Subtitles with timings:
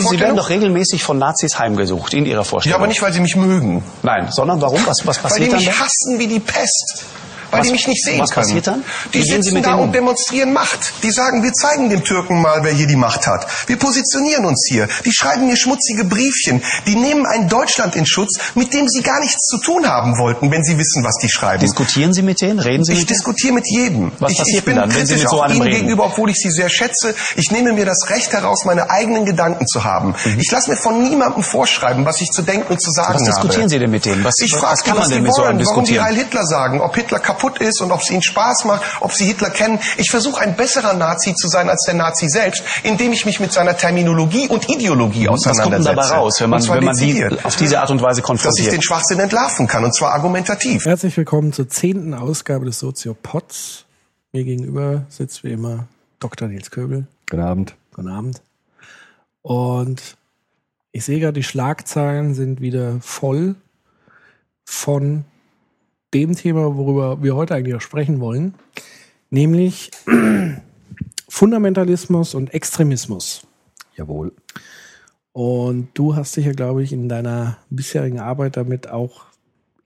[0.08, 2.72] Sie werden doch regelmäßig von Nazis heimgesucht in Ihrer Vorstellung.
[2.72, 3.82] ja, aber nicht, weil sie mich mögen.
[4.02, 4.80] Nein, sondern warum?
[4.86, 5.58] Was, was Weil die passiert dann?
[5.58, 5.84] mich da?
[5.84, 7.04] hassen wie die Pest.
[7.52, 8.46] Weil Was- die mich nicht sehen was können.
[8.46, 8.84] passiert dann?
[9.14, 9.92] Die Wie sitzen da und um?
[9.92, 10.94] demonstrieren Macht.
[11.02, 13.46] Die sagen, wir zeigen dem Türken mal, wer hier die Macht hat.
[13.66, 14.88] Wir positionieren uns hier.
[15.04, 16.62] Die schreiben mir schmutzige Briefchen.
[16.86, 20.50] Die nehmen ein Deutschland in Schutz, mit dem sie gar nichts zu tun haben wollten,
[20.50, 21.60] wenn sie wissen, was die schreiben.
[21.60, 22.58] Diskutieren Sie mit denen?
[22.58, 23.14] Reden Sie Ich mit denen?
[23.16, 24.12] diskutiere mit jedem.
[24.18, 25.76] Was ich, passiert ich bin dann, wenn Sie mit so einem Ihnen reden?
[25.76, 27.14] gegenüber, obwohl ich Sie sehr schätze.
[27.36, 30.14] Ich nehme mir das Recht heraus, meine eigenen Gedanken zu haben.
[30.38, 33.26] Ich lasse mir von niemandem vorschreiben, was ich zu denken und zu sagen Mhm.
[33.26, 33.30] Was habe.
[33.42, 34.24] diskutieren Sie denn mit denen?
[34.24, 35.90] Was, Ich was frage kann was man die denn mit so einem wollen, warum die
[35.92, 36.04] diskutieren?
[36.06, 39.26] Heil Hitler sagen, ob Hitler kaputt ist und ob es ihnen Spaß macht, ob sie
[39.26, 39.78] Hitler kennen.
[39.96, 43.52] Ich versuche ein besserer Nazi zu sein als der Nazi selbst, indem ich mich mit
[43.52, 45.96] seiner Terminologie und Ideologie Was kommt auseinandersetze.
[45.96, 48.72] dabei raus, wenn man, wenn man die auf diese Art und Weise dass ich konfrontiert?
[48.72, 50.84] den Schwachsinn entlarven kann, und zwar argumentativ.
[50.84, 53.84] Herzlich willkommen zur zehnten Ausgabe des Soziopods.
[54.32, 55.86] Mir gegenüber sitzt wie immer
[56.20, 56.48] Dr.
[56.48, 57.06] Nils Köbel.
[57.28, 57.74] Guten Abend.
[57.94, 58.40] Guten Abend.
[59.42, 60.16] Und
[60.92, 63.56] ich sehe gerade, die Schlagzeilen sind wieder voll
[64.64, 65.24] von
[66.14, 68.54] dem Thema, worüber wir heute eigentlich auch sprechen wollen,
[69.30, 69.90] nämlich
[71.28, 73.46] Fundamentalismus und Extremismus.
[73.96, 74.32] Jawohl.
[75.32, 79.24] Und du hast dich ja, glaube ich, in deiner bisherigen Arbeit damit auch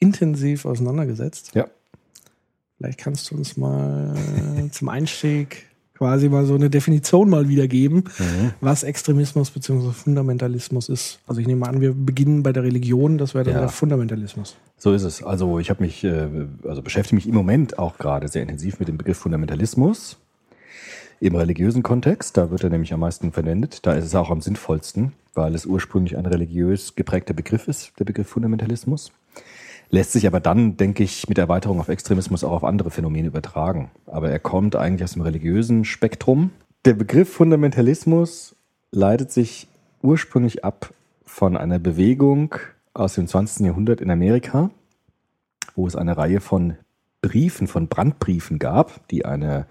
[0.01, 1.55] intensiv auseinandergesetzt.
[1.55, 1.69] Ja.
[2.77, 4.15] Vielleicht kannst du uns mal
[4.73, 5.67] zum Einstieg
[5.97, 8.05] quasi mal so eine Definition mal wiedergeben,
[8.61, 9.93] was Extremismus bzw.
[9.93, 11.21] Fundamentalismus ist.
[11.27, 13.61] Also ich nehme an, wir beginnen bei der Religion, das wäre dann Ja.
[13.61, 14.57] der Fundamentalismus.
[14.79, 15.23] So ist es.
[15.23, 16.29] Also ich habe mich, äh,
[16.69, 20.19] also beschäftige mich im Moment auch gerade sehr intensiv mit dem Begriff Fundamentalismus
[21.21, 22.37] im religiösen Kontext.
[22.37, 23.87] Da wird er nämlich am meisten verwendet.
[23.87, 28.05] Da ist es auch am sinnvollsten, weil es ursprünglich ein religiös geprägter Begriff ist, der
[28.05, 29.13] Begriff Fundamentalismus.
[29.91, 33.91] Lässt sich aber dann, denke ich, mit Erweiterung auf Extremismus auch auf andere Phänomene übertragen.
[34.07, 36.51] Aber er kommt eigentlich aus dem religiösen Spektrum.
[36.85, 38.57] Der Begriff Fundamentalismus
[38.91, 39.69] leitet sich
[40.03, 40.93] ursprünglich ab
[41.25, 42.55] von einer Bewegung
[42.95, 43.67] aus dem 20.
[43.67, 44.71] Jahrhundert in Amerika,
[45.75, 46.77] wo es eine Reihe von
[47.21, 49.67] Briefen, von Brandbriefen gab, die eine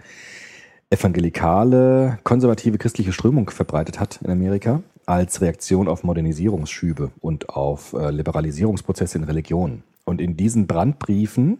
[0.90, 8.12] evangelikale, konservative christliche Strömung verbreitet hat in Amerika, als Reaktion auf Modernisierungsschübe und auf äh,
[8.12, 9.84] Liberalisierungsprozesse in Religionen.
[10.06, 11.60] Und in diesen Brandbriefen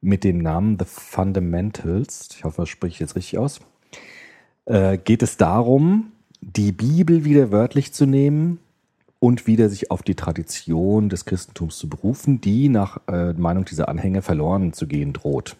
[0.00, 3.60] mit dem Namen The Fundamentals, ich hoffe, das spreche ich jetzt richtig aus,
[4.64, 8.58] äh, geht es darum, die Bibel wieder wörtlich zu nehmen
[9.18, 13.88] und wieder sich auf die Tradition des Christentums zu berufen, die nach äh, Meinung dieser
[13.90, 15.56] Anhänger verloren zu gehen droht.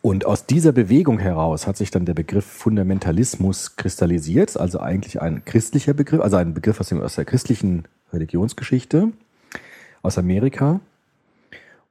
[0.00, 5.44] Und aus dieser Bewegung heraus hat sich dann der Begriff Fundamentalismus kristallisiert, also eigentlich ein
[5.44, 9.12] christlicher Begriff, also ein Begriff aus, der christlichen Religionsgeschichte
[10.02, 10.80] aus Amerika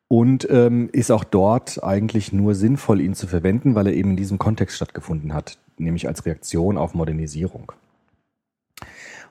[0.08, 4.18] und ähm, ist auch dort eigentlich nur sinnvoll, ihn zu verwenden, weil er eben in
[4.18, 7.72] diesem Kontext stattgefunden hat, nämlich als Reaktion auf Modernisierung.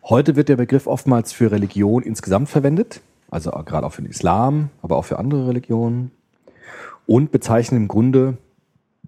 [0.03, 4.71] Heute wird der Begriff oftmals für Religion insgesamt verwendet, also gerade auch für den Islam,
[4.81, 6.11] aber auch für andere Religionen
[7.07, 8.39] und bezeichnet im Grunde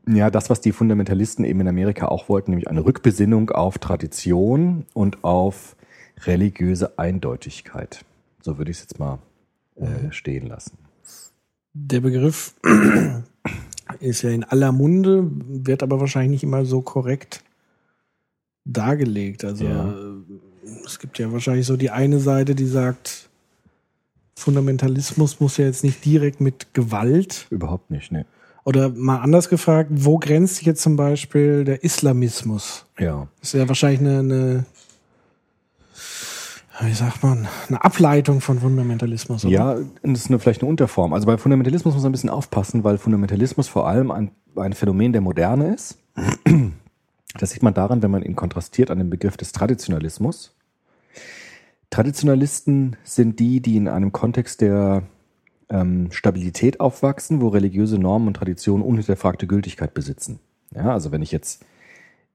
[0.07, 4.85] ja das, was die Fundamentalisten eben in Amerika auch wollten, nämlich eine Rückbesinnung auf Tradition
[4.93, 5.77] und auf
[6.25, 8.05] religiöse Eindeutigkeit.
[8.43, 9.21] So würde ich es jetzt mal
[9.77, 10.79] äh, stehen lassen.
[11.75, 12.55] Der Begriff
[14.01, 17.43] ist ja in aller Munde, wird aber wahrscheinlich nicht immer so korrekt
[18.65, 19.45] dargelegt.
[19.45, 19.91] Also Ja.
[19.91, 23.29] äh, es gibt ja wahrscheinlich so die eine Seite, die sagt,
[24.37, 28.27] Fundamentalismus muss ja jetzt nicht direkt mit Gewalt Überhaupt nicht, ne?
[28.65, 32.87] oder mal anders gefragt, wo grenzt sich jetzt zum Beispiel der Islamismus?
[32.99, 33.29] Ja.
[33.41, 34.65] Das ist ja wahrscheinlich eine, eine
[36.81, 39.45] wie sagt man, eine Ableitung von Fundamentalismus.
[39.45, 39.53] oder?
[39.53, 41.13] Ja, das ist eine, vielleicht eine Unterform.
[41.13, 45.13] Also bei Fundamentalismus muss man ein bisschen aufpassen, weil Fundamentalismus vor allem ein, ein Phänomen
[45.13, 45.99] der Moderne ist.
[47.39, 50.55] Das sieht man daran, wenn man ihn kontrastiert an den Begriff des Traditionalismus.
[51.89, 55.05] Traditionalisten sind die, die in einem Kontext der
[55.71, 60.41] ähm, Stabilität aufwachsen, wo religiöse Normen und Traditionen unhinterfragte Gültigkeit besitzen.
[60.75, 61.65] Ja, also wenn ich jetzt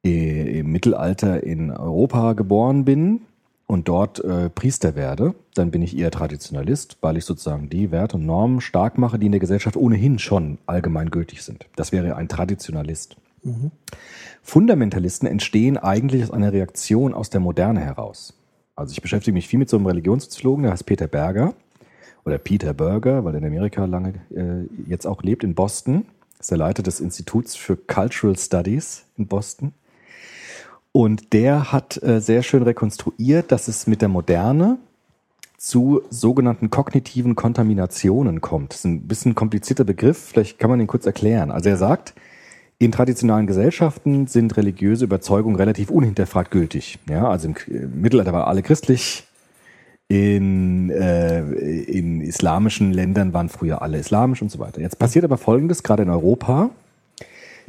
[0.04, 3.22] äh, im Mittelalter in Europa geboren bin
[3.68, 8.16] und dort äh, Priester werde, dann bin ich eher Traditionalist, weil ich sozusagen die Werte
[8.16, 11.66] und Normen stark mache, die in der Gesellschaft ohnehin schon allgemein gültig sind.
[11.76, 13.18] Das wäre ein Traditionalist.
[14.42, 18.34] Fundamentalisten entstehen eigentlich aus einer Reaktion aus der Moderne heraus.
[18.76, 21.54] Also ich beschäftige mich viel mit so einem Religionssoziologen, der heißt Peter Berger
[22.26, 26.06] oder Peter Berger, weil er in Amerika lange äh, jetzt auch lebt, in Boston.
[26.40, 29.74] ist der Leiter des Instituts für Cultural Studies in Boston.
[30.98, 34.80] Und der hat äh, sehr schön rekonstruiert, dass es mit der Moderne
[35.56, 38.72] zu sogenannten kognitiven Kontaminationen kommt.
[38.72, 41.52] Das ist ein bisschen komplizierter Begriff, vielleicht kann man ihn kurz erklären.
[41.52, 42.16] Also er sagt,
[42.80, 46.98] In traditionellen Gesellschaften sind religiöse Überzeugungen relativ unhinterfragt gültig.
[47.08, 49.28] Ja, also im, im Mittelalter war alle christlich.
[50.08, 54.82] In, äh, in islamischen Ländern waren früher alle islamisch und so weiter.
[54.82, 56.72] Jetzt passiert aber Folgendes, gerade in Europa,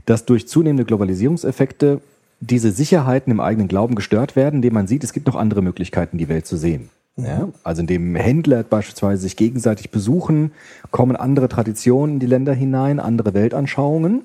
[0.07, 2.01] dass durch zunehmende Globalisierungseffekte
[2.41, 6.19] diese Sicherheiten im eigenen Glauben gestört werden, indem man sieht, es gibt noch andere Möglichkeiten,
[6.19, 6.91] die Welt zu sehen.
[7.17, 7.49] Ja?
[7.65, 10.53] Also indem Händler beispielsweise sich gegenseitig besuchen,
[10.91, 14.23] kommen andere Traditionen in die Länder hinein, andere Weltanschauungen.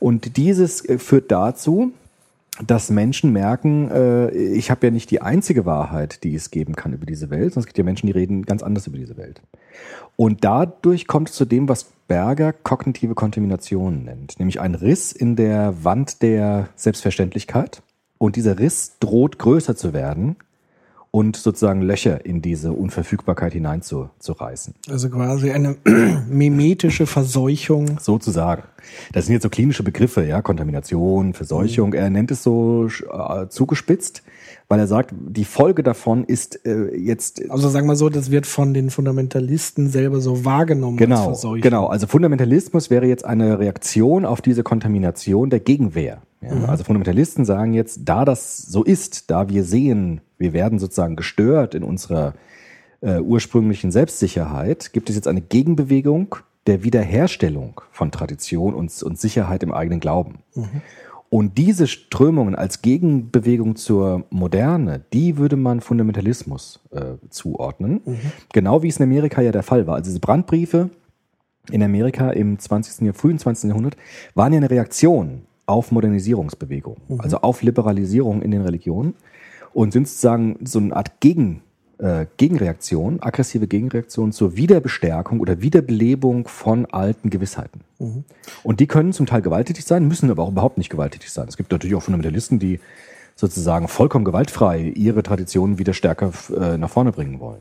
[0.00, 1.92] Und dieses äh, führt dazu,
[2.62, 6.92] dass Menschen merken, äh, ich habe ja nicht die einzige Wahrheit, die es geben kann
[6.92, 9.40] über diese Welt, sondern es gibt ja Menschen, die reden ganz anders über diese Welt.
[10.16, 15.36] Und dadurch kommt es zu dem, was Berger kognitive Kontamination nennt, nämlich ein Riss in
[15.36, 17.82] der Wand der Selbstverständlichkeit.
[18.18, 20.36] Und dieser Riss droht größer zu werden
[21.14, 24.74] und sozusagen Löcher in diese Unverfügbarkeit hineinzureißen.
[24.90, 25.76] Also quasi eine
[26.28, 28.00] mimetische Verseuchung.
[28.00, 28.64] Sozusagen.
[29.12, 31.94] Das sind jetzt so klinische Begriffe, ja, Kontamination, Verseuchung.
[31.94, 34.24] Er nennt es so äh, zugespitzt,
[34.66, 38.44] weil er sagt, die Folge davon ist äh, jetzt Also sagen wir so, das wird
[38.48, 40.98] von den Fundamentalisten selber so wahrgenommen.
[40.98, 41.60] als Genau, Verseuchung.
[41.60, 41.86] genau.
[41.86, 46.22] Also Fundamentalismus wäre jetzt eine Reaktion auf diese Kontamination der Gegenwehr.
[46.42, 51.16] Ja, Also Fundamentalisten sagen jetzt, da das so ist, da wir sehen, wir werden sozusagen
[51.16, 52.34] gestört in unserer
[53.00, 56.36] äh, ursprünglichen Selbstsicherheit, gibt es jetzt eine Gegenbewegung
[56.66, 60.40] der Wiederherstellung von Tradition und, und Sicherheit im eigenen Glauben.
[61.30, 68.02] Und diese Strömungen als Gegenbewegung zur Moderne, die würde man Fundamentalismus äh, zuordnen.
[68.52, 69.94] Genau wie es in Amerika ja der Fall war.
[69.96, 70.90] Also diese Brandbriefe
[71.70, 73.00] in Amerika im 20.
[73.06, 73.68] Jahr, frühen 20.
[73.68, 73.96] Jahrhundert
[74.34, 79.14] waren ja eine Reaktion auf Modernisierungsbewegungen, also auf Liberalisierung in den Religionen
[79.74, 81.62] und sind sozusagen so eine Art Gegen,
[81.98, 87.80] äh, Gegenreaktion, aggressive Gegenreaktion zur Wiederbestärkung oder Wiederbelebung von alten Gewissheiten.
[88.62, 91.46] Und die können zum Teil gewalttätig sein, müssen aber auch überhaupt nicht gewalttätig sein.
[91.48, 92.80] Es gibt natürlich auch Fundamentalisten, die
[93.36, 97.60] sozusagen vollkommen gewaltfrei ihre Traditionen wieder stärker äh, nach vorne bringen wollen.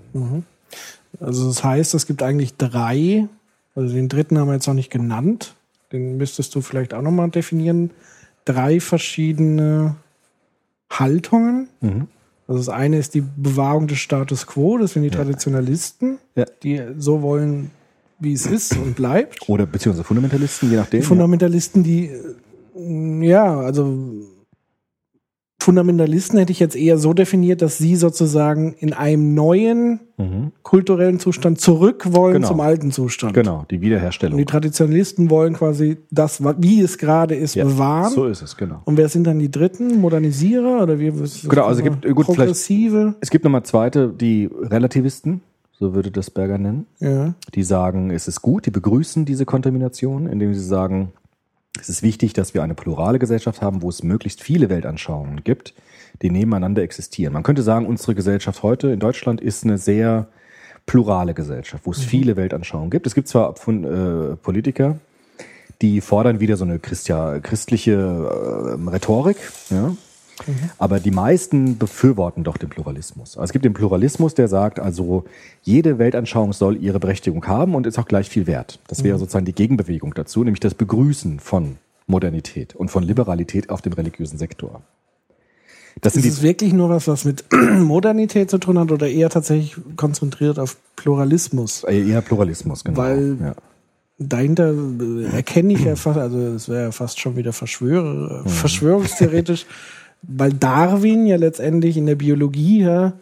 [1.20, 3.28] Also das heißt, es gibt eigentlich drei,
[3.76, 5.56] also den dritten haben wir jetzt noch nicht genannt,
[5.92, 7.92] den müsstest du vielleicht auch nochmal definieren,
[8.46, 9.96] drei verschiedene
[11.00, 11.68] Haltungen.
[12.48, 16.46] Also das eine ist die Bewahrung des Status quo, das sind die Traditionalisten, Ja.
[16.64, 17.72] die so wollen,
[18.20, 19.48] wie es ist und bleibt.
[19.50, 21.02] Oder beziehungsweise Fundamentalisten, je nachdem.
[21.02, 22.08] Die Fundamentalisten, die,
[22.78, 23.98] äh, ja, also
[25.64, 30.02] Fundamentalisten hätte ich jetzt eher so definiert, dass sie sozusagen in einem neuen
[30.62, 32.48] kulturellen Zustand zurück wollen Genau.
[32.50, 33.34] zum alten Zustand.
[33.34, 34.38] Genau, die Und Wiederherstellung.
[34.38, 38.12] die Traditionalisten wollen quasi das, wie es gerade ist, Ja, bewahren.
[38.14, 38.82] So ist es, genau.
[38.86, 40.00] Und wer sind dann die Dritten?
[40.02, 41.18] Modernisierer oder wie?
[41.20, 43.16] was- Genau, also gibt- gut, vielleicht- Progressive.
[43.22, 45.42] Es gibt nochmal zweite, die Relativisten,
[45.80, 46.86] so würde das Berger nennen.
[47.00, 47.34] Ja.
[47.56, 51.12] Die sagen, es ist gut, die begrüßen diese Kontamination, indem sie sagen,
[51.80, 55.74] es ist wichtig, dass wir eine plurale Gesellschaft haben, wo es möglichst viele Weltanschauungen gibt,
[56.22, 57.34] die nebeneinander existieren.
[57.34, 60.28] Man könnte sagen, unsere Gesellschaft heute in Deutschland ist eine sehr
[60.86, 63.08] plurale Gesellschaft, wo es viele Weltanschauungen gibt.
[63.08, 65.00] Es gibt zwar von, äh, Politiker,
[65.82, 69.38] die fordern wieder so eine Christia, christliche äh, Rhetorik,
[69.70, 69.96] ja,
[70.78, 73.38] aber die meisten befürworten doch den Pluralismus.
[73.38, 75.26] Also es gibt den Pluralismus, der sagt, also
[75.62, 78.80] jede Weltanschauung soll ihre Berechtigung haben und ist auch gleich viel wert.
[78.88, 81.78] Das wäre sozusagen die Gegenbewegung dazu, nämlich das Begrüßen von
[82.08, 84.82] Modernität und von Liberalität auf dem religiösen Sektor.
[86.02, 87.46] Das sind Ist es wirklich nur was, was mit
[87.80, 91.84] Modernität zu tun hat oder eher tatsächlich konzentriert auf Pluralismus?
[91.84, 92.98] äh, eher Pluralismus, genau.
[92.98, 93.56] Weil- ja.
[94.18, 99.66] dahinter äh, erkenne ich ja fast, also es wäre ja fast schon wieder Verschwörer, verschwörungstheoretisch,
[100.24, 103.14] weil Darwin ja letztendlich in der Biologie ja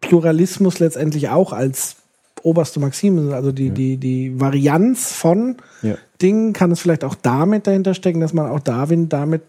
[0.00, 1.96] Pluralismus letztendlich auch als
[2.42, 5.94] oberste Maxime, also die, die, die Varianz von Ja.
[6.20, 9.42] Dingen, kann es vielleicht auch damit dahinter stecken, dass man auch Darwin damit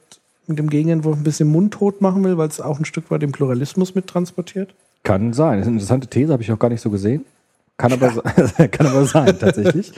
[0.48, 3.32] mit dem Gegenentwurf ein bisschen mundtot machen will, weil es auch ein Stück weit den
[3.32, 4.74] Pluralismus mit transportiert?
[5.04, 5.54] Kann sein.
[5.58, 7.25] Das ist eine interessante These, habe ich auch gar nicht so gesehen.
[7.77, 9.92] Kann aber, se- kann aber sein, tatsächlich.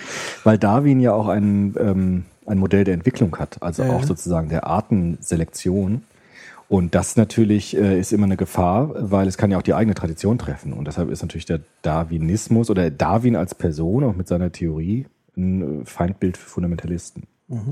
[0.44, 3.91] Weil Darwin ja auch ein, ähm, ein Modell der Entwicklung hat, also Ja.
[3.91, 6.01] auch sozusagen der Artenselektion.
[6.70, 9.96] Und das natürlich äh, ist immer eine Gefahr, weil es kann ja auch die eigene
[9.96, 10.74] Tradition treffen.
[10.74, 15.08] Und deshalb ist natürlich der Darwinismus oder Darwin als Person, auch mit seiner Theorie,
[15.38, 17.24] ein äh, Feindbild für Fundamentalisten.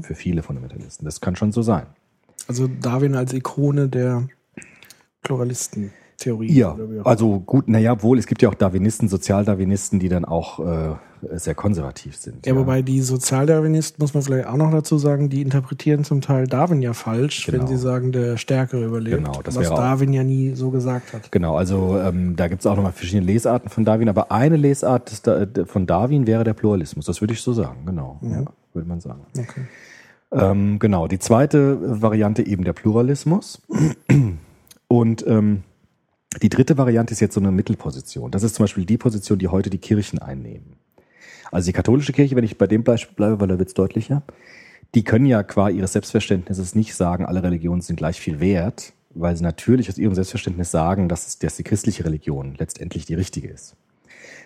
[0.03, 1.03] Für viele Fundamentalisten.
[1.03, 1.85] Das kann schon so sein.
[2.47, 4.27] Also Darwin als Ikone der
[6.17, 6.51] Pluralistentheorie.
[6.53, 10.95] Ja, also gut, naja, wohl, es gibt ja auch Darwinisten, Sozialdarwinisten, die dann auch äh,
[11.37, 12.45] sehr konservativ sind.
[12.45, 16.47] Ja, wobei die Sozialdarwinisten, muss man vielleicht auch noch dazu sagen, die interpretieren zum Teil
[16.47, 17.59] Darwin ja falsch, Genau.
[17.61, 19.17] wenn sie sagen, der Stärkere überlebt.
[19.17, 21.31] Genau, das was Darwin ja nie so gesagt hat.
[21.31, 25.11] Genau, also ähm, da gibt es auch nochmal verschiedene Lesarten von Darwin, aber eine Lesart
[25.11, 28.87] des, Da- von Darwin wäre der Pluralismus, das würde ich so sagen, genau, ja, würde
[28.87, 29.21] man sagen.
[29.37, 29.61] Okay.
[30.31, 33.61] Ähm, genau, die zweite Variante eben der Pluralismus.
[34.87, 35.63] Und ähm,
[36.41, 38.31] die dritte Variante ist jetzt so eine Mittelposition.
[38.31, 40.73] Das ist zum Beispiel die Position, die heute die Kirchen einnehmen.
[41.51, 44.23] Also die katholische Kirche, wenn ich bei dem Beispiel bleibe, weil da wird's deutlicher,
[44.93, 49.35] die können ja qua ihres Selbstverständnisses nicht sagen, alle Religionen sind gleich viel wert, weil
[49.35, 53.47] sie natürlich aus ihrem Selbstverständnis sagen, dass, es, dass die christliche Religion letztendlich die richtige
[53.47, 53.75] ist.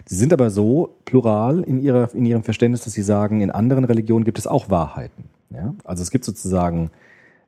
[0.05, 3.85] Sie sind aber so plural in, ihrer, in ihrem Verständnis, dass sie sagen, in anderen
[3.85, 5.25] Religionen gibt es auch Wahrheiten.
[5.49, 5.73] Ja?
[5.83, 6.91] Also es gibt sozusagen,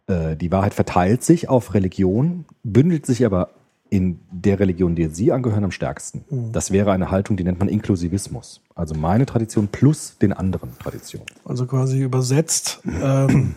[0.07, 3.49] äh, die Wahrheit verteilt sich auf Religion, bündelt sich aber
[3.91, 6.23] in der Religion, der Sie angehören, am stärksten.
[6.53, 8.61] Das wäre eine Haltung, die nennt man Inklusivismus.
[8.73, 11.27] Also meine Tradition plus den anderen Traditionen.
[11.43, 13.55] Also quasi übersetzt, ähm,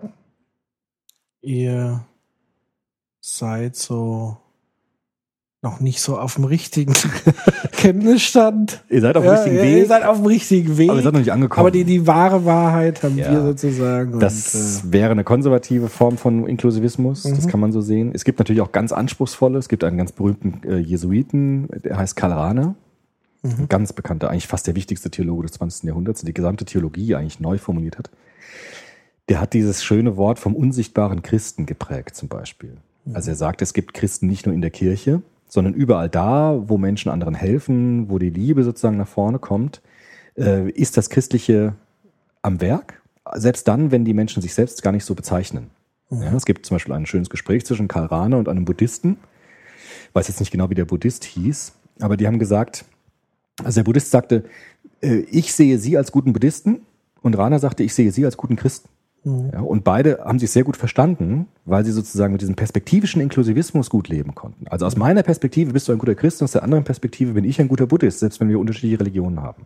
[1.42, 2.02] ihr
[3.20, 4.38] seid so
[5.64, 6.92] noch nicht so auf dem richtigen
[7.72, 8.82] Kenntnisstand.
[8.88, 10.90] Ihr seid auf dem Ja, richtigen ja, Weg, Ihr seid auf dem richtigen Weg.
[10.90, 11.60] aber ihr seid noch nicht angekommen.
[11.60, 13.32] Aber die, die wahre Wahrheit haben Ja.
[13.32, 14.20] wir sozusagen.
[14.20, 18.12] Das und, wäre eine konservative Form von Inklusivismus, das kann man so sehen.
[18.14, 22.14] Es gibt natürlich auch ganz anspruchsvolle, es gibt einen ganz berühmten äh, Jesuiten, der heißt
[22.16, 22.74] Karl Rahner,
[23.42, 25.84] Ein ganz bekannter, eigentlich fast der wichtigste Theologe des 20.
[25.84, 28.10] Jahrhunderts, der die gesamte Theologie eigentlich neu formuliert hat.
[29.28, 32.76] Der hat dieses schöne Wort vom unsichtbaren Christen geprägt zum Beispiel.
[33.12, 35.20] Also er sagt, es gibt Christen nicht nur in der Kirche,
[35.54, 39.82] sondern überall da, wo Menschen anderen helfen, wo die Liebe sozusagen nach vorne kommt,
[40.36, 41.74] äh, ist das Christliche
[42.42, 43.00] am Werk.
[43.34, 45.70] Selbst dann, wenn die Menschen sich selbst gar nicht so bezeichnen.
[46.10, 49.16] Ja, es gibt zum Beispiel ein schönes Gespräch zwischen Karl Rahner und einem Buddhisten.
[50.08, 52.84] Ich weiß jetzt nicht genau, wie der Buddhist hieß, aber die haben gesagt,
[53.62, 54.42] also der Buddhist sagte,
[55.02, 56.80] äh, ich sehe Sie als guten Buddhisten
[57.22, 58.88] und Rahner sagte, ich sehe Sie als guten Christen.
[59.24, 63.88] Ja, und beide haben sich sehr gut verstanden, weil sie sozusagen mit diesem perspektivischen Inklusivismus
[63.88, 64.68] gut leben konnten.
[64.68, 67.44] Also aus meiner Perspektive bist du ein guter Christ und aus der anderen Perspektive bin
[67.44, 69.64] ich ein guter Buddhist, selbst wenn wir unterschiedliche Religionen haben.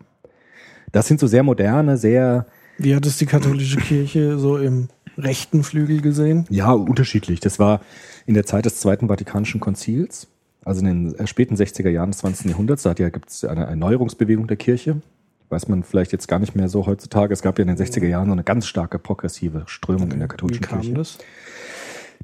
[0.93, 2.45] Das sind so sehr moderne, sehr,
[2.77, 4.87] Wie hat es die katholische Kirche so im
[5.17, 6.45] rechten Flügel gesehen?
[6.49, 7.41] ja, unterschiedlich.
[7.41, 7.81] Das war
[8.25, 10.27] in der Zeit des Zweiten Vatikanischen Konzils,
[10.63, 12.49] also in den späten 60er Jahren des 20.
[12.51, 12.83] Jahrhunderts.
[12.83, 15.01] Da ja, gibt es eine Erneuerungsbewegung der Kirche.
[15.49, 17.33] Weiß man vielleicht jetzt gar nicht mehr so heutzutage.
[17.33, 20.27] Es gab ja in den 60er Jahren so eine ganz starke progressive Strömung in der
[20.27, 20.93] Wie katholischen kam Kirche.
[20.93, 21.17] das?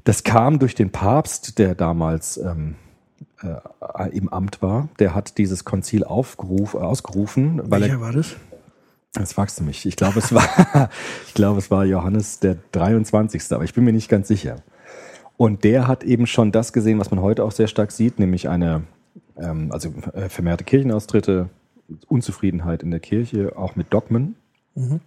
[0.04, 2.76] Das kam durch den Papst, der damals ähm,
[3.42, 4.88] äh, im Amt war.
[4.98, 8.36] Der hat dieses Konzil aufgeruf, äh, ausgerufen, weil Welcher er, war das?
[9.12, 9.86] das fragst du mich.
[9.86, 10.90] Ich glaube, es war,
[11.26, 13.42] ich glaube, es war Johannes der 23.
[13.52, 14.56] Aber ich bin mir nicht ganz sicher.
[15.36, 18.48] Und der hat eben schon das gesehen, was man heute auch sehr stark sieht, nämlich
[18.48, 18.84] eine,
[19.36, 21.50] ähm, also äh, vermehrte Kirchenaustritte,
[22.08, 24.36] Unzufriedenheit in der Kirche, auch mit Dogmen,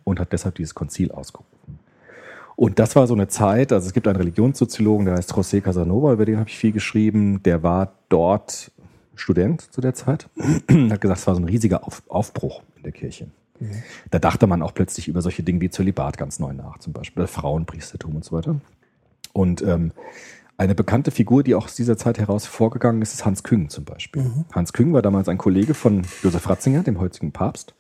[0.03, 1.79] und hat deshalb dieses Konzil ausgerufen.
[2.55, 6.12] Und das war so eine Zeit, also es gibt einen Religionssoziologen, der heißt José Casanova,
[6.12, 8.71] über den habe ich viel geschrieben, der war dort
[9.15, 12.91] Student zu der Zeit, hat gesagt, es war so ein riesiger Auf, Aufbruch in der
[12.91, 13.27] Kirche.
[14.09, 17.27] Da dachte man auch plötzlich über solche Dinge wie Zölibat ganz neu nach, zum Beispiel
[17.27, 18.55] Frauenpriestertum und so weiter.
[19.33, 19.91] Und ähm,
[20.60, 23.86] eine bekannte Figur, die auch aus dieser Zeit heraus vorgegangen ist, ist Hans Küng zum
[23.86, 24.24] Beispiel.
[24.51, 27.74] Hans Küng war damals ein Kollege von Josef Ratzinger, dem heutigen Papst,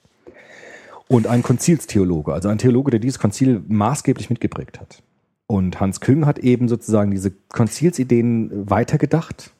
[1.09, 5.03] und ein Konzilstheologe, also ein Theologe, der dieses Konzil maßgeblich mitgeprägt hat.
[5.45, 9.51] Und Hans Küng hat eben sozusagen diese Konzilsideen weitergedacht,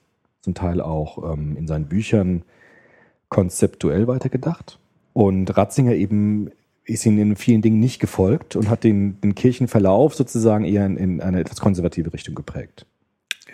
[0.41, 2.43] zum Teil auch ähm, in seinen Büchern
[3.27, 4.79] konzeptuell weitergedacht.
[5.11, 6.51] Und Ratzinger eben
[6.85, 10.95] ist ihnen in vielen Dingen nicht gefolgt und hat den, den Kirchenverlauf sozusagen eher in,
[10.95, 12.85] in eine etwas konservative Richtung geprägt.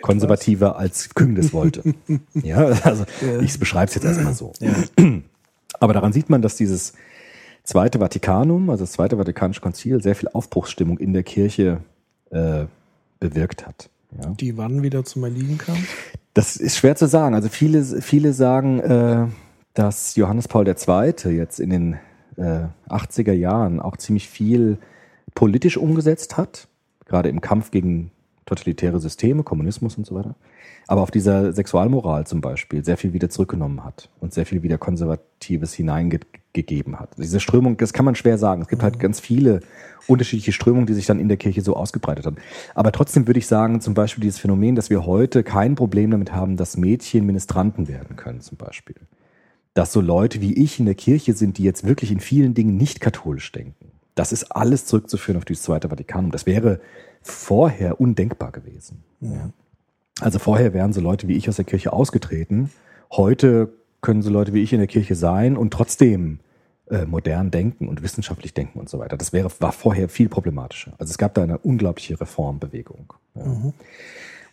[0.02, 1.94] Konservativer als Küng das wollte.
[2.34, 3.04] ja, also
[3.40, 4.52] ich beschreibe es jetzt erstmal so.
[5.78, 6.94] Aber daran sieht man, dass dieses
[7.64, 11.80] Zweite Vatikanum, also das Zweite Vatikanische Konzil, sehr viel Aufbruchsstimmung in der Kirche
[12.30, 12.66] äh,
[13.18, 13.90] bewirkt hat.
[14.16, 14.30] Ja.
[14.30, 15.76] Die wann wieder zum Erliegen kam?
[16.34, 17.34] Das ist schwer zu sagen.
[17.34, 19.26] Also viele, viele sagen, äh,
[19.74, 21.30] dass Johannes Paul II.
[21.30, 21.96] jetzt in den
[22.36, 24.78] äh, 80er Jahren auch ziemlich viel
[25.34, 26.68] politisch umgesetzt hat,
[27.04, 28.10] gerade im Kampf gegen
[28.46, 30.36] totalitäre Systeme, Kommunismus und so weiter.
[30.86, 34.78] Aber auf dieser Sexualmoral zum Beispiel sehr viel wieder zurückgenommen hat und sehr viel wieder
[34.78, 37.10] Konservatives hineingegeben hat.
[37.18, 38.62] Diese Strömung, das kann man schwer sagen.
[38.62, 39.60] Es gibt halt ganz viele
[40.06, 42.36] unterschiedliche Strömungen, die sich dann in der Kirche so ausgebreitet haben.
[42.76, 46.32] Aber trotzdem würde ich sagen, zum Beispiel dieses Phänomen, dass wir heute kein Problem damit
[46.32, 48.96] haben, dass Mädchen Ministranten werden können, zum Beispiel.
[49.74, 52.76] Dass so Leute wie ich in der Kirche sind, die jetzt wirklich in vielen Dingen
[52.76, 53.90] nicht katholisch denken.
[54.14, 56.30] Das ist alles zurückzuführen auf dieses Zweite Vatikanum.
[56.30, 56.80] Das wäre
[57.26, 59.02] vorher undenkbar gewesen.
[59.20, 59.50] Ja.
[60.20, 62.70] Also vorher wären so Leute wie ich aus der Kirche ausgetreten.
[63.12, 66.40] Heute können so Leute wie ich in der Kirche sein und trotzdem
[66.88, 69.16] äh, modern denken und wissenschaftlich denken und so weiter.
[69.16, 70.92] Das wäre, war vorher viel problematischer.
[70.98, 73.12] Also es gab da eine unglaubliche Reformbewegung.
[73.34, 73.72] Ja.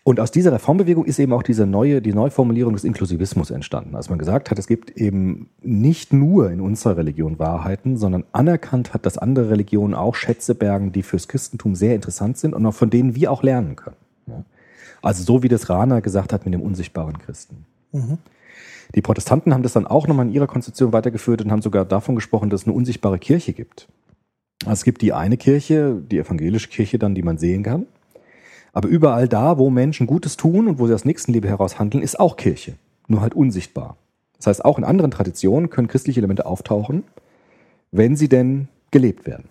[0.05, 3.95] Und aus dieser Reformbewegung ist eben auch diese neue, die Neuformulierung des Inklusivismus entstanden.
[3.95, 8.93] Als man gesagt hat, es gibt eben nicht nur in unserer Religion Wahrheiten, sondern anerkannt
[8.93, 12.73] hat, dass andere Religionen auch Schätze bergen, die fürs Christentum sehr interessant sind und auch
[12.73, 13.95] von denen wir auch lernen können.
[15.01, 17.65] Also so wie das Rana gesagt hat mit dem unsichtbaren Christen.
[18.95, 22.15] Die Protestanten haben das dann auch nochmal in ihrer Konstitution weitergeführt und haben sogar davon
[22.15, 23.87] gesprochen, dass es eine unsichtbare Kirche gibt.
[24.65, 27.85] Also es gibt die eine Kirche, die evangelische Kirche dann, die man sehen kann.
[28.73, 32.19] Aber überall da, wo Menschen Gutes tun und wo sie aus Nächstenliebe heraus handeln, ist
[32.19, 32.73] auch Kirche.
[33.07, 33.97] Nur halt unsichtbar.
[34.37, 37.03] Das heißt, auch in anderen Traditionen können christliche Elemente auftauchen,
[37.91, 39.47] wenn sie denn gelebt werden.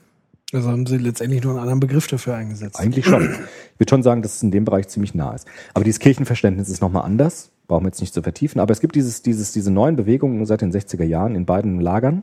[0.52, 2.78] Also haben sie letztendlich nur einen anderen Begriff dafür eingesetzt.
[2.78, 3.22] Eigentlich schon.
[3.22, 5.46] Ich würde schon sagen, dass es in dem Bereich ziemlich nah ist.
[5.72, 7.50] Aber dieses Kirchenverständnis ist nochmal anders.
[7.68, 8.60] Brauchen wir jetzt nicht zu vertiefen.
[8.60, 12.22] Aber es gibt dieses, dieses, diese neuen Bewegungen seit den 60er Jahren in beiden Lagern.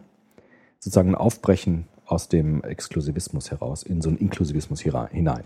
[0.80, 5.44] Sozusagen ein Aufbrechen aus dem Exklusivismus heraus in so einen Inklusivismus hinein.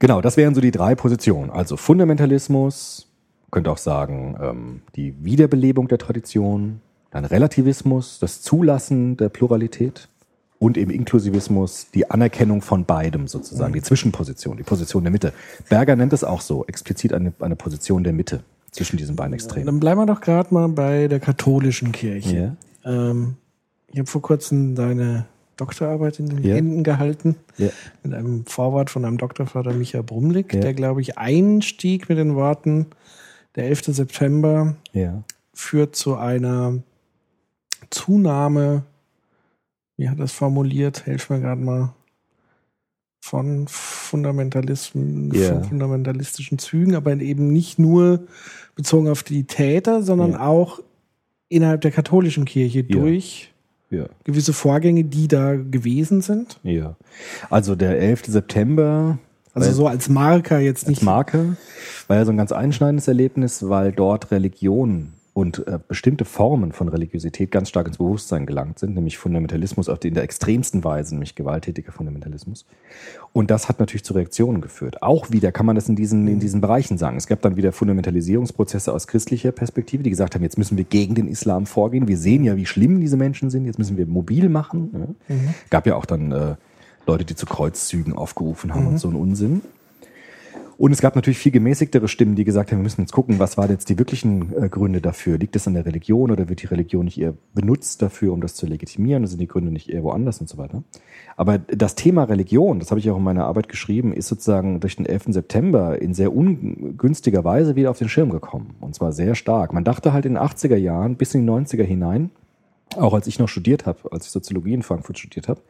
[0.00, 1.50] Genau, das wären so die drei Positionen.
[1.50, 3.06] Also Fundamentalismus,
[3.50, 6.80] könnte auch sagen, ähm, die Wiederbelebung der Tradition,
[7.10, 10.08] dann Relativismus, das Zulassen der Pluralität
[10.58, 15.32] und eben Inklusivismus, die Anerkennung von beidem sozusagen, die Zwischenposition, die Position der Mitte.
[15.68, 19.66] Berger nennt es auch so, explizit eine, eine Position der Mitte zwischen diesen beiden Extremen.
[19.66, 22.56] Dann bleiben wir doch gerade mal bei der katholischen Kirche.
[22.84, 23.10] Ja.
[23.10, 23.36] Ähm,
[23.88, 25.26] ich habe vor kurzem deine
[25.60, 26.54] Doktorarbeit in den Ja.
[26.54, 27.68] Händen gehalten Ja.
[28.02, 30.60] mit einem Vorwort von einem Doktorvater Michael Brumlik, Ja.
[30.60, 32.86] der, glaube ich, einstieg mit den Worten,
[33.56, 33.92] der 11.
[33.92, 34.76] September
[35.52, 36.78] führt zu einer
[37.90, 38.84] Zunahme,
[39.96, 41.06] wie hat er das formuliert?
[41.06, 41.92] Helf mir gerade mal.
[43.22, 45.54] Von Fundamentalismen, Ja.
[45.54, 48.26] von fundamentalistischen Zügen, aber eben nicht nur
[48.74, 50.80] bezogen auf die Täter, sondern auch
[51.48, 53.52] innerhalb der katholischen Kirche durch
[53.90, 54.06] Ja.
[54.24, 56.58] gewisse Vorgänge, die da gewesen sind.
[56.62, 56.96] Ja.
[57.50, 58.26] Also der 11.
[58.26, 59.18] September
[59.52, 61.02] Also so als Marker jetzt als nicht.
[61.02, 61.56] Marke
[62.06, 66.88] war ja so ein ganz einschneidendes Erlebnis, weil dort Religion und äh, bestimmte Formen von
[66.88, 71.14] Religiosität ganz stark ins Bewusstsein gelangt sind, nämlich Fundamentalismus auf die in der extremsten Weise,
[71.14, 72.66] nämlich gewalttätiger Fundamentalismus.
[73.32, 75.02] Und das hat natürlich zu Reaktionen geführt.
[75.02, 77.16] Auch wieder kann man das in diesen, in diesen Bereichen sagen.
[77.16, 81.14] Es gab dann wieder Fundamentalisierungsprozesse aus christlicher Perspektive, die gesagt haben, jetzt müssen wir gegen
[81.14, 82.08] den Islam vorgehen.
[82.08, 83.66] Wir sehen ja, wie schlimm diese Menschen sind.
[83.66, 85.16] Jetzt müssen wir mobil machen.
[85.28, 85.36] Ja.
[85.70, 86.56] Gab ja auch dann äh,
[87.06, 89.62] Leute, die zu Kreuzzügen aufgerufen haben und so einen Unsinn.
[90.80, 93.58] Und es gab natürlich viel gemäßigtere Stimmen, die gesagt haben, wir müssen jetzt gucken, was
[93.58, 95.36] waren jetzt die wirklichen äh, Gründe dafür?
[95.36, 98.54] Liegt es an der Religion oder wird die Religion nicht eher benutzt dafür, um das
[98.54, 99.26] zu legitimieren?
[99.26, 100.82] Sind die Gründe nicht eher woanders und so weiter?
[101.36, 104.96] Aber das Thema Religion, das habe ich auch in meiner Arbeit geschrieben, ist sozusagen durch
[104.96, 105.24] den 11.
[105.34, 108.74] September in sehr ungünstiger Weise wieder auf den Schirm gekommen.
[108.80, 109.74] Und zwar sehr stark.
[109.74, 112.30] Man dachte halt in den 80er Jahren bis in die 90er hinein,
[112.96, 115.60] auch als ich noch studiert habe, als ich Soziologie in Frankfurt studiert habe,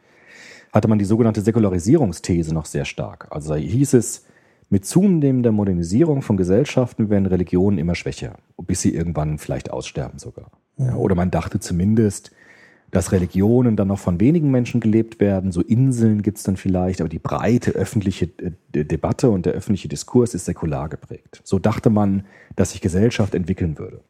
[0.71, 3.27] hatte man die sogenannte Säkularisierungsthese noch sehr stark.
[3.29, 4.23] Also da hieß es,
[4.71, 10.49] mit zunehmender Modernisierung von Gesellschaften werden Religionen immer schwächer, bis sie irgendwann vielleicht aussterben sogar.
[10.77, 12.31] Ja, oder man dachte zumindest,
[12.89, 17.09] dass Religionen dann noch von wenigen Menschen gelebt werden, so Inseln gibt's dann vielleicht, aber
[17.09, 21.41] die breite öffentliche äh, De- Debatte und der öffentliche Diskurs ist säkular geprägt.
[21.43, 22.23] So dachte man,
[22.55, 24.01] dass sich Gesellschaft entwickeln würde.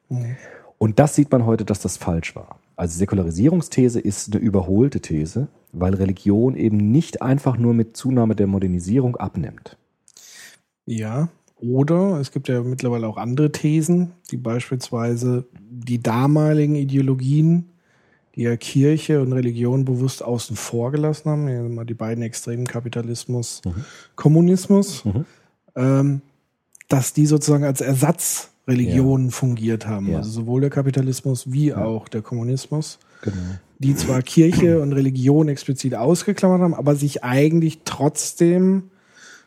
[0.77, 2.59] Und das sieht man heute, dass das falsch war.
[2.75, 8.47] Also Säkularisierungsthese ist eine überholte These, weil Religion eben nicht einfach nur mit Zunahme der
[8.47, 9.77] Modernisierung abnimmt.
[10.91, 11.29] Ja.
[11.59, 17.69] Oder es gibt ja mittlerweile auch andere Thesen, die beispielsweise die damaligen Ideologien,
[18.35, 22.65] die ja Kirche und Religion bewusst außen vor gelassen haben, ja, mal die beiden Extremen
[22.65, 23.61] Kapitalismus,
[24.15, 25.03] Kommunismus,
[25.75, 26.21] ähm,
[26.87, 30.09] dass die sozusagen als Ersatzreligionen fungiert haben.
[30.09, 30.17] Ja.
[30.17, 33.35] Also sowohl der Kapitalismus wie auch der Kommunismus Genau.
[33.79, 38.90] die zwar Kirche und Religion explizit ausgeklammert haben, aber sich eigentlich trotzdem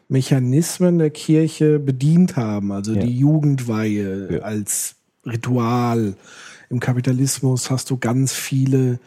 [0.09, 2.73] Mechanismen der Kirche bedient haben.
[2.73, 3.03] Also Ja.
[3.03, 4.39] die Jugendweihe Ja.
[4.41, 6.15] als Ritual.
[6.71, 8.99] Im Kapitalismus hast du ganz viele,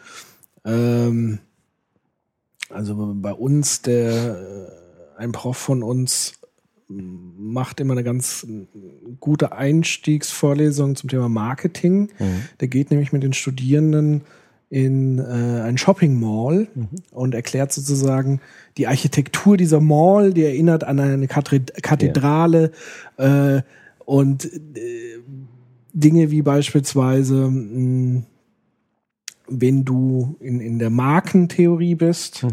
[0.66, 1.40] ähm,
[2.70, 4.70] also bei uns, der
[5.18, 6.34] äh, ein Prof von uns
[6.90, 8.66] m, macht immer eine ganz äh,
[9.20, 12.10] gute Einstiegsvorlesung zum Thema Marketing.
[12.60, 14.22] Der geht nämlich mit den Studierenden
[14.70, 16.68] in äh, ein Shopping Mall
[17.12, 18.42] und erklärt sozusagen
[18.78, 22.72] die Architektur dieser Mall, die erinnert an eine Kathedrale
[23.18, 23.62] äh,
[24.06, 25.20] und äh,
[25.94, 28.24] Dinge wie beispielsweise mh,
[29.48, 32.46] wenn du in, in der Markentheorie bist,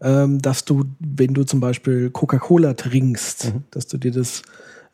[0.00, 4.42] ähm, dass du, wenn du zum Beispiel Coca-Cola trinkst, dass du dir das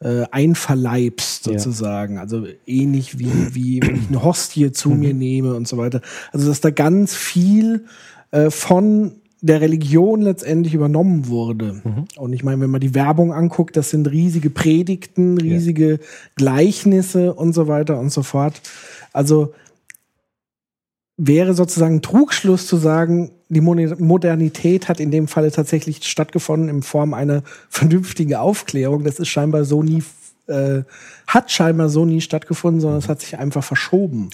[0.01, 1.53] äh, einverleibst Ja.
[1.59, 2.19] sozusagen.
[2.19, 6.01] Also ähnlich wie, wie wenn ich eine Hostie zu mir nehme und so weiter.
[6.33, 7.85] Also dass da ganz viel
[8.31, 11.81] äh, von der Religion letztendlich übernommen wurde.
[12.17, 16.01] Und ich meine, wenn man die Werbung anguckt, das sind riesige Predigten, riesige
[16.35, 18.61] Gleichnisse und so weiter und so fort.
[19.13, 19.53] Also
[21.19, 26.83] wäre sozusagen ein Trugschluss zu sagen, die Modernität hat in dem Falle tatsächlich stattgefunden in
[26.83, 29.05] Form einer vernünftigen Aufklärung.
[29.05, 30.05] Das ist scheinbar so nie,
[30.47, 30.83] äh,
[31.27, 34.31] hat scheinbar so nie stattgefunden, sondern es hat sich einfach verschoben.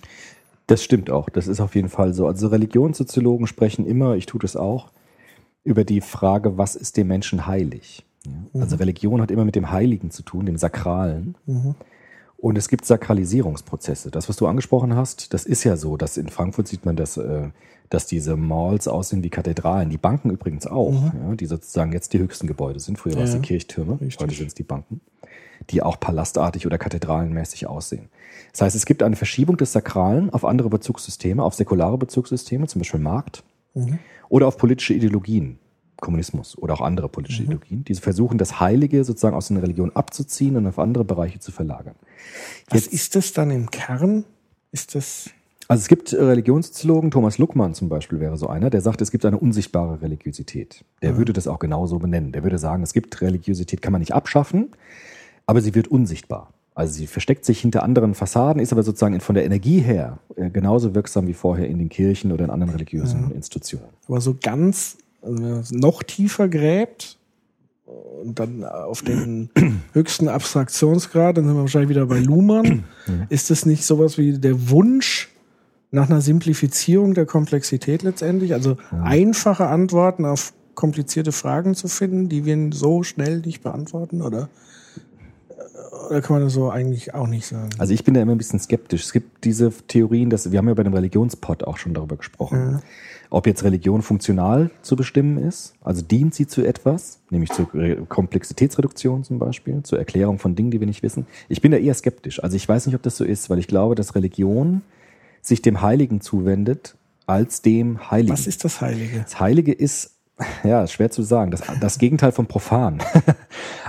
[0.67, 1.31] Das stimmt auch.
[1.31, 2.27] Das ist auf jeden Fall so.
[2.27, 4.91] Also Religionssoziologen sprechen immer, ich tue das auch,
[5.65, 8.05] über die Frage, was ist dem Menschen heilig?
[8.55, 11.35] Also Religion hat immer mit dem Heiligen zu tun, dem Sakralen.
[12.45, 14.11] Und es gibt Sakralisierungsprozesse.
[14.11, 17.17] Das, was du angesprochen hast, das ist ja so, dass in Frankfurt sieht man, dass,
[17.17, 17.49] äh,
[17.89, 19.89] dass diese Malls aussehen wie Kathedralen.
[19.89, 22.99] Die Banken übrigens auch, ja, die sozusagen jetzt die höchsten Gebäude sind.
[22.99, 24.21] Früher war es Ja, die Kirchtürme, richtig.
[24.21, 25.01] heute sind es die Banken,
[25.71, 28.11] die auch palastartig oder kathedralenmäßig aussehen.
[28.53, 32.81] Das heißt, es gibt eine Verschiebung des Sakralen auf andere Bezugssysteme, auf säkulare Bezugssysteme, zum
[32.81, 33.43] Beispiel Markt,
[34.29, 35.59] oder auf politische Ideologien,
[35.97, 40.57] Kommunismus oder auch andere politische Ideologien, die versuchen, das Heilige sozusagen aus einer Religion abzuziehen
[40.57, 41.95] und auf andere Bereiche zu verlagern.
[42.71, 44.25] Was ist das dann im Kern?
[44.73, 45.31] Ist das
[45.69, 49.11] Also es gibt äh, Religionssoziologen, Thomas Luckmann zum Beispiel wäre so einer, der sagt, es
[49.11, 50.85] gibt eine unsichtbare Religiosität.
[51.03, 52.33] Der würde das auch genauso benennen.
[52.33, 54.71] Der würde sagen, es gibt Religiosität, kann man nicht abschaffen,
[55.47, 56.53] aber sie wird unsichtbar.
[56.75, 60.51] Also sie versteckt sich hinter anderen Fassaden, ist aber sozusagen von der Energie her äh,
[60.51, 63.87] genauso wirksam wie vorher in den Kirchen oder in anderen religiösen Institutionen.
[64.09, 67.19] aber so ganz also wenn man es noch tiefer gräbt
[67.85, 69.51] und dann auf den
[69.93, 72.85] höchsten Abstraktionsgrad, dann sind wir wahrscheinlich wieder bei Luhmann.
[73.29, 75.31] Ist es nicht sowas wie der Wunsch
[75.91, 78.55] nach einer Simplifizierung der Komplexität letztendlich?
[78.55, 84.49] Also einfache Antworten auf komplizierte Fragen zu finden, die wir so schnell nicht beantworten, oder?
[86.09, 87.71] Oder kann man das so eigentlich auch nicht sagen?
[87.79, 89.05] Also ich bin da immer ein bisschen skeptisch.
[89.05, 92.83] Es gibt diese Theorien, dass wir haben ja bei dem Religionspot auch schon darüber gesprochen,
[93.35, 97.97] ob jetzt Religion funktional zu bestimmen ist, also dient sie zu etwas, nämlich zur Re-
[98.09, 101.27] Komplexitätsreduktion zum Beispiel, zur Erklärung von Dingen, die wir nicht wissen.
[101.49, 102.43] Ich bin da eher skeptisch.
[102.43, 104.83] Also ich weiß nicht, ob das so ist, weil ich glaube, dass Religion
[105.43, 106.95] sich dem Heiligen zuwendet
[107.27, 108.33] als dem Heiligen.
[108.33, 109.23] Was ist das Heilige?
[109.23, 110.14] Das Heilige ist,
[110.65, 112.99] ja, ist schwer zu sagen, das, das Gegenteil vom Profan.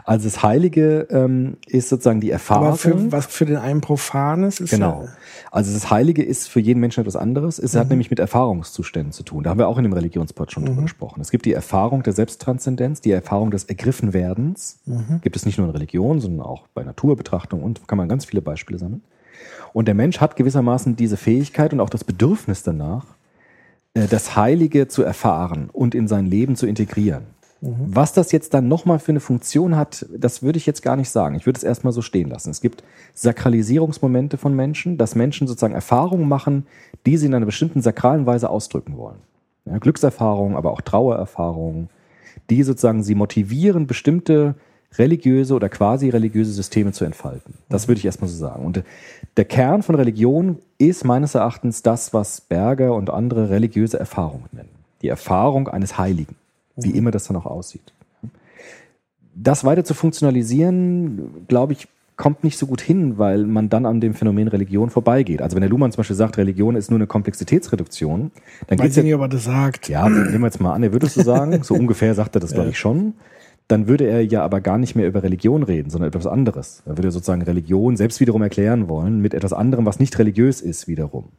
[0.08, 2.68] Also das Heilige ähm, ist sozusagen die Erfahrung.
[2.68, 5.06] Aber für, was für den einen Profanes ist Genau.
[5.06, 5.10] ja,
[5.52, 7.58] Also das Heilige ist für jeden Menschen etwas anderes.
[7.58, 7.80] Es Mhm.
[7.80, 9.42] hat nämlich mit Erfahrungszuständen zu tun.
[9.44, 10.68] Da haben wir auch in dem Religionspot schon Mhm.
[10.68, 11.22] drüber gesprochen.
[11.22, 14.78] Es gibt die Erfahrung der Selbsttranszendenz, die Erfahrung des Ergriffenwerdens.
[14.86, 15.22] Mhm.
[15.22, 18.44] Gibt es nicht nur in Religion, sondern auch bei Naturbetrachtung und kann man ganz viele
[18.44, 19.02] Beispiele sammeln.
[19.74, 23.06] Und der Mensch hat gewissermaßen diese Fähigkeit und auch das Bedürfnis danach,
[23.96, 27.24] das Heilige zu erfahren und in sein Leben zu integrieren.
[27.62, 31.10] Was das jetzt dann nochmal für eine Funktion hat, das würde ich jetzt gar nicht
[31.10, 31.36] sagen.
[31.36, 32.52] Ich würde es erstmal so stehen lassen.
[32.52, 32.84] Es gibt
[33.16, 36.68] Sakralisierungsmomente von Menschen, dass Menschen sozusagen Erfahrungen machen,
[37.08, 39.18] die sie in einer bestimmten sakralen Weise ausdrücken wollen.
[39.66, 41.90] Ja, Glückserfahrungen, aber auch Trauererfahrungen,
[42.52, 44.54] die sozusagen sie motivieren, bestimmte
[44.98, 47.56] religiöse oder quasi religiöse Systeme zu entfalten.
[47.70, 48.66] Das würde ich erstmal so sagen.
[48.66, 48.84] Und
[49.38, 54.70] der Kern von Religion ist meines Erachtens das, was Berger und andere religiöse Erfahrungen nennen.
[55.02, 56.36] Die Erfahrung eines Heiligen,
[56.76, 57.94] wie immer das dann auch aussieht.
[59.36, 64.00] Das weiter zu funktionalisieren, glaube ich, kommt nicht so gut hin, weil man dann an
[64.00, 65.42] dem Phänomen Religion vorbeigeht.
[65.42, 68.32] Also wenn der Luhmann zum Beispiel sagt, Religion ist nur eine Komplexitätsreduktion,
[68.68, 69.90] dann geht es ja nicht, ob er das sagt.
[69.90, 72.40] ja, nehmen wir jetzt mal an, er würde es so sagen, so ungefähr sagt er
[72.40, 73.14] das, glaube ich, schon.
[73.68, 76.84] Dann würde er ja aber gar nicht mehr über Religion reden, sondern etwas anderes.
[76.86, 80.88] Er würde sozusagen Religion selbst wiederum erklären wollen mit etwas anderem, was nicht religiös ist
[80.88, 81.30] wiederum.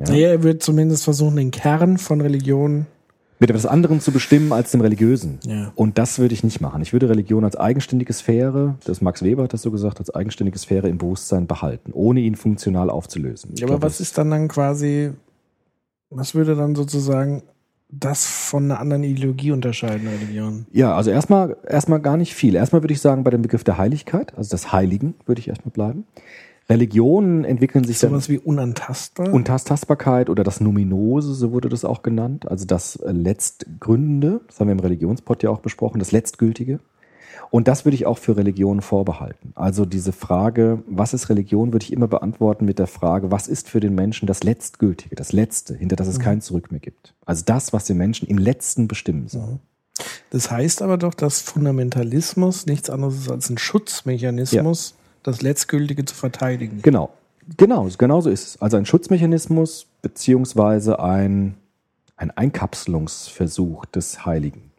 [0.00, 2.86] Naja, er wird zumindest versuchen, den Kern von Religion
[3.38, 5.38] Mit etwas anderem zu bestimmen als dem Religiösen.
[5.44, 5.72] Ja.
[5.74, 6.82] Und das würde ich nicht machen.
[6.82, 10.58] Ich würde Religion als eigenständige Sphäre, das Max Weber hat das so gesagt, als eigenständige
[10.58, 13.52] Sphäre im Bewusstsein behalten, ohne ihn funktional aufzulösen.
[13.54, 15.12] Ich Ja, aber glaube, was ist dann dann quasi,
[16.08, 17.42] was würde dann sozusagen
[17.92, 20.66] das von einer anderen Ideologie unterscheiden, Religion?
[20.72, 22.54] Ja, also erstmal erstmal gar nicht viel.
[22.54, 25.72] Erstmal würde ich sagen, bei dem Begriff der Heiligkeit, also des Heiligen, würde ich erstmal
[25.72, 26.04] bleiben.
[26.68, 29.32] Religionen entwickeln sich dann Sowas wie unantastbar?
[29.32, 34.72] Untastbarkeit oder das Numinose, so wurde das auch genannt, also das Letztgründende, das haben wir
[34.72, 36.78] im Religionspot ja auch besprochen, das Letztgültige.
[37.50, 39.52] Und das würde ich auch für Religionen vorbehalten.
[39.56, 43.68] Also diese Frage, was ist Religion, würde ich immer beantworten mit der Frage, was ist
[43.68, 47.14] für den Menschen das Letztgültige, das Letzte, hinter das es kein Zurück mehr gibt.
[47.26, 49.58] Also das, was den Menschen im Letzten bestimmen soll.
[50.30, 56.14] Das heißt aber doch, dass Fundamentalismus nichts anderes ist als ein Schutzmechanismus, das Letztgültige zu
[56.14, 56.80] verteidigen.
[56.82, 57.10] Genau,
[57.56, 58.62] genau, genau so ist es.
[58.62, 61.56] Also ein Schutzmechanismus beziehungsweise ein,
[62.16, 64.69] ein Einkapselungsversuch des Heiligen.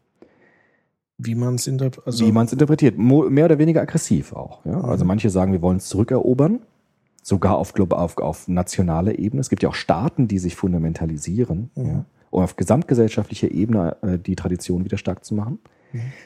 [1.23, 2.07] Wie man es interpretiert.
[2.07, 2.97] Also, wie man es interpretiert.
[2.97, 4.65] Mo mehr oder weniger aggressiv auch.
[4.65, 4.81] Ja?
[4.81, 6.61] Also manche sagen, wir wollen es zurückerobern,
[7.21, 9.41] sogar auf, auf, auf nationaler Ebene.
[9.41, 12.05] Es gibt ja auch Staaten, die sich fundamentalisieren ja?
[12.29, 15.59] um auf gesamtgesellschaftlicher Ebene äh, die Tradition wieder stark zu machen.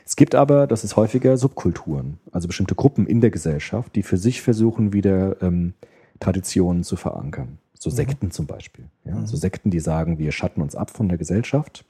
[0.05, 4.17] Es gibt aber, das ist häufiger, Subkulturen, also bestimmte Gruppen in der Gesellschaft, die für
[4.17, 5.73] sich versuchen, wieder ähm,
[6.19, 7.57] Traditionen zu verankern.
[7.77, 8.85] So Sekten zum Beispiel.
[9.03, 9.25] Ja?
[9.25, 11.85] So Sekten, die sagen, wir schatten uns ab von der Gesellschaft,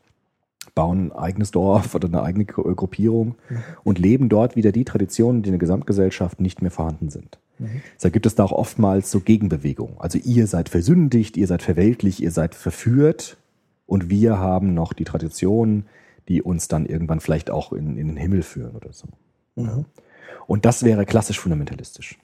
[0.74, 3.36] bauen ein eigenes Dorf oder eine eigene Gru- Gruppierung
[3.84, 7.38] und leben dort wieder die Traditionen, die in der Gesamtgesellschaft nicht mehr vorhanden sind.
[7.96, 9.96] Deshalb gibt es da auch oftmals so Gegenbewegungen.
[10.00, 13.38] Also ihr seid versündigt, ihr seid verweltlich, ihr seid verführt
[13.86, 15.86] und wir haben noch die Traditionen,
[16.28, 19.08] die uns dann irgendwann vielleicht auch in, in den Himmel führen oder so.
[19.56, 19.86] Ja.
[20.48, 22.18] Und das wäre klassisch fundamentalistisch.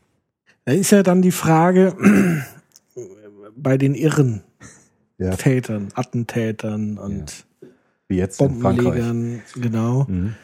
[0.65, 1.95] Da ist ja dann die Frage
[3.55, 4.41] bei den irren
[5.17, 5.31] Ja.
[5.35, 7.45] Tätern, Attentätern und
[8.11, 8.83] Wie jetzt in Frankreich.
[8.83, 10.05] Bombenlegern, genau.
[10.09, 10.35] Mhm.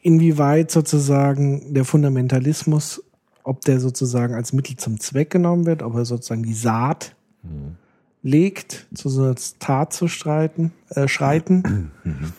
[0.00, 3.04] Inwieweit sozusagen der Fundamentalismus,
[3.44, 7.76] ob der sozusagen als Mittel zum Zweck genommen wird, ob er sozusagen die Saat Mhm.
[8.22, 11.90] legt, zu so einer Tat zu streiten, äh, schreiten.
[12.04, 12.32] Mhm.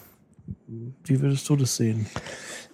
[1.06, 2.08] Wie würdest du das sehen?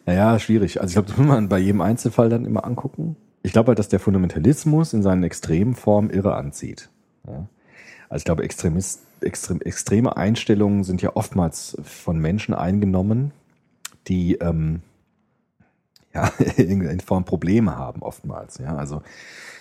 [0.05, 0.79] Naja, schwierig.
[0.79, 3.17] Also ich glaube, das muss man bei jedem Einzelfall dann immer angucken.
[3.43, 6.89] Ich glaube halt, dass der Fundamentalismus in seinen extremen Formen irre anzieht.
[7.27, 7.47] Ja.
[8.07, 13.31] Also ich glaube, Extremist, extrem, extreme Einstellungen sind ja oftmals von Menschen eingenommen,
[14.07, 14.81] die ähm,
[16.13, 18.57] ja, in Form Probleme haben oftmals.
[18.57, 18.75] Ja.
[18.75, 19.01] Also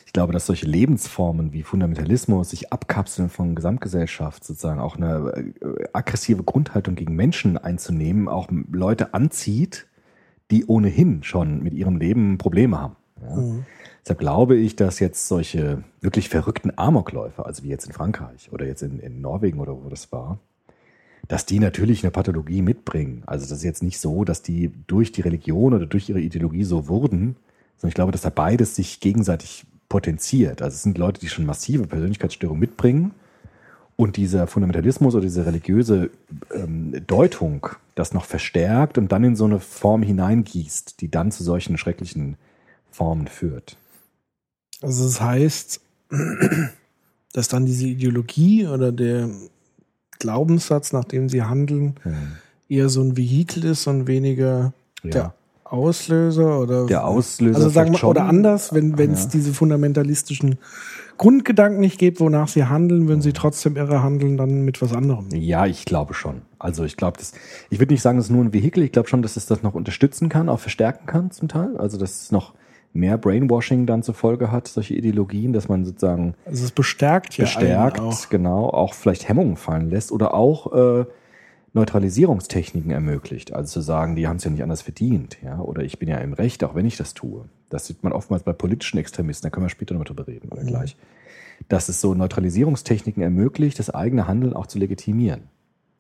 [0.07, 5.85] ich glaube, dass solche Lebensformen wie Fundamentalismus sich abkapseln von Gesamtgesellschaft, sozusagen auch eine äh,
[5.93, 9.87] aggressive Grundhaltung gegen Menschen einzunehmen, auch Leute anzieht,
[10.51, 12.97] die ohnehin schon mit ihrem Leben Probleme haben.
[13.23, 13.65] Ja.
[14.05, 18.67] Deshalb glaube ich, dass jetzt solche wirklich verrückten Amokläufer, also wie jetzt in Frankreich oder
[18.67, 20.39] jetzt in, in Norwegen oder wo das war,
[21.27, 23.23] dass die natürlich eine Pathologie mitbringen.
[23.25, 26.65] Also das ist jetzt nicht so, dass die durch die Religion oder durch ihre Ideologie
[26.65, 27.37] so wurden,
[27.79, 30.61] sondern ich glaube, dass da beides sich gegenseitig potenziert.
[30.61, 33.13] Also es sind Leute, die schon massive Persönlichkeitsstörungen mitbringen
[33.97, 36.11] und dieser Fundamentalismus oder diese religiöse
[36.53, 41.43] ähm, Deutung das noch verstärkt und dann in so eine Form hineingießt, die dann zu
[41.43, 42.37] solchen schrecklichen
[42.91, 43.79] Formen führt.
[44.85, 45.81] Also das heißt,
[47.33, 49.29] dass dann diese Ideologie oder der
[50.19, 51.95] Glaubenssatz, nach dem sie handeln,
[52.69, 55.11] eher so ein Vehikel ist und weniger Ja.
[55.11, 58.11] der Auslöser oder Der Auslöser also sagen wir schon.
[58.11, 59.31] oder anders, wenn wenn es Ja.
[59.31, 60.59] diese fundamentalistischen
[61.17, 65.29] Grundgedanken nicht gibt, wonach sie handeln, würden sie trotzdem irre handeln, dann mit was anderem.
[65.33, 66.43] Ja, ich glaube schon.
[66.59, 67.33] Also ich glaube, das,
[67.71, 68.83] ich würde nicht sagen, es ist nur ein Vehikel.
[68.83, 71.77] Ich glaube schon, dass es das noch unterstützen kann, auch verstärken kann zum Teil.
[71.77, 72.53] Also dass es noch
[72.95, 77.45] mehr Brainwashing dann zur Folge hat, solche Ideologien, dass man sozusagen Also es bestärkt ja
[77.45, 78.29] bestärkt, auch.
[78.31, 81.05] genau, auch vielleicht Hemmungen fallen lässt oder auch äh,
[81.73, 83.53] Neutralisierungstechniken ermöglicht.
[83.53, 86.19] Also zu sagen, die haben es ja nicht anders verdient, ja, oder ich bin ja
[86.19, 87.45] im Recht, auch wenn ich das tue.
[87.69, 90.63] Das sieht man oftmals bei politischen Extremisten, da können wir später noch drüber reden oder
[90.63, 90.97] gleich.
[91.69, 95.49] Dass es so Neutralisierungstechniken ermöglicht, das eigene Handeln auch zu legitimieren.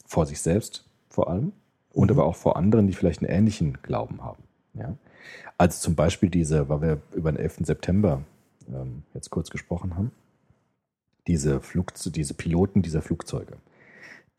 [0.06, 1.52] Vor sich selbst vor allem
[1.92, 4.42] und aber auch vor anderen, die vielleicht einen ähnlichen Glauben haben.
[4.74, 4.94] Ja.
[5.56, 7.58] Also zum Beispiel diese, weil wir über den 11.
[7.60, 8.22] September
[8.68, 10.10] ähm, jetzt kurz gesprochen haben,
[11.26, 11.60] diese,
[12.06, 13.56] diese Piloten dieser Flugzeuge,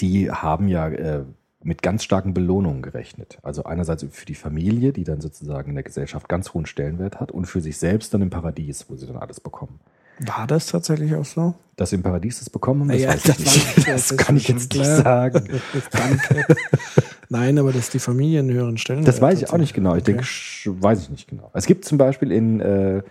[0.01, 1.23] die haben ja äh,
[1.63, 3.39] mit ganz starken Belohnungen gerechnet.
[3.41, 7.31] Also einerseits für die Familie, die dann sozusagen in der Gesellschaft ganz hohen Stellenwert hat
[7.31, 9.79] und für sich selbst dann im Paradies, wo sie dann alles bekommen.
[10.19, 11.55] War das tatsächlich auch so?
[11.75, 13.77] Dass sie im Paradies das bekommen haben, das Ja, weiß das ich nicht.
[13.79, 15.49] ich, Das, das kann ich jetzt nicht sagen.
[17.29, 19.95] Nein, aber dass die Familie einen höheren Stellenwert Das weiß ich auch nicht genau.
[19.95, 21.49] Ich denke, sch- weiß ich nicht genau.
[21.53, 23.01] Es gibt zum Beispiel in, äh,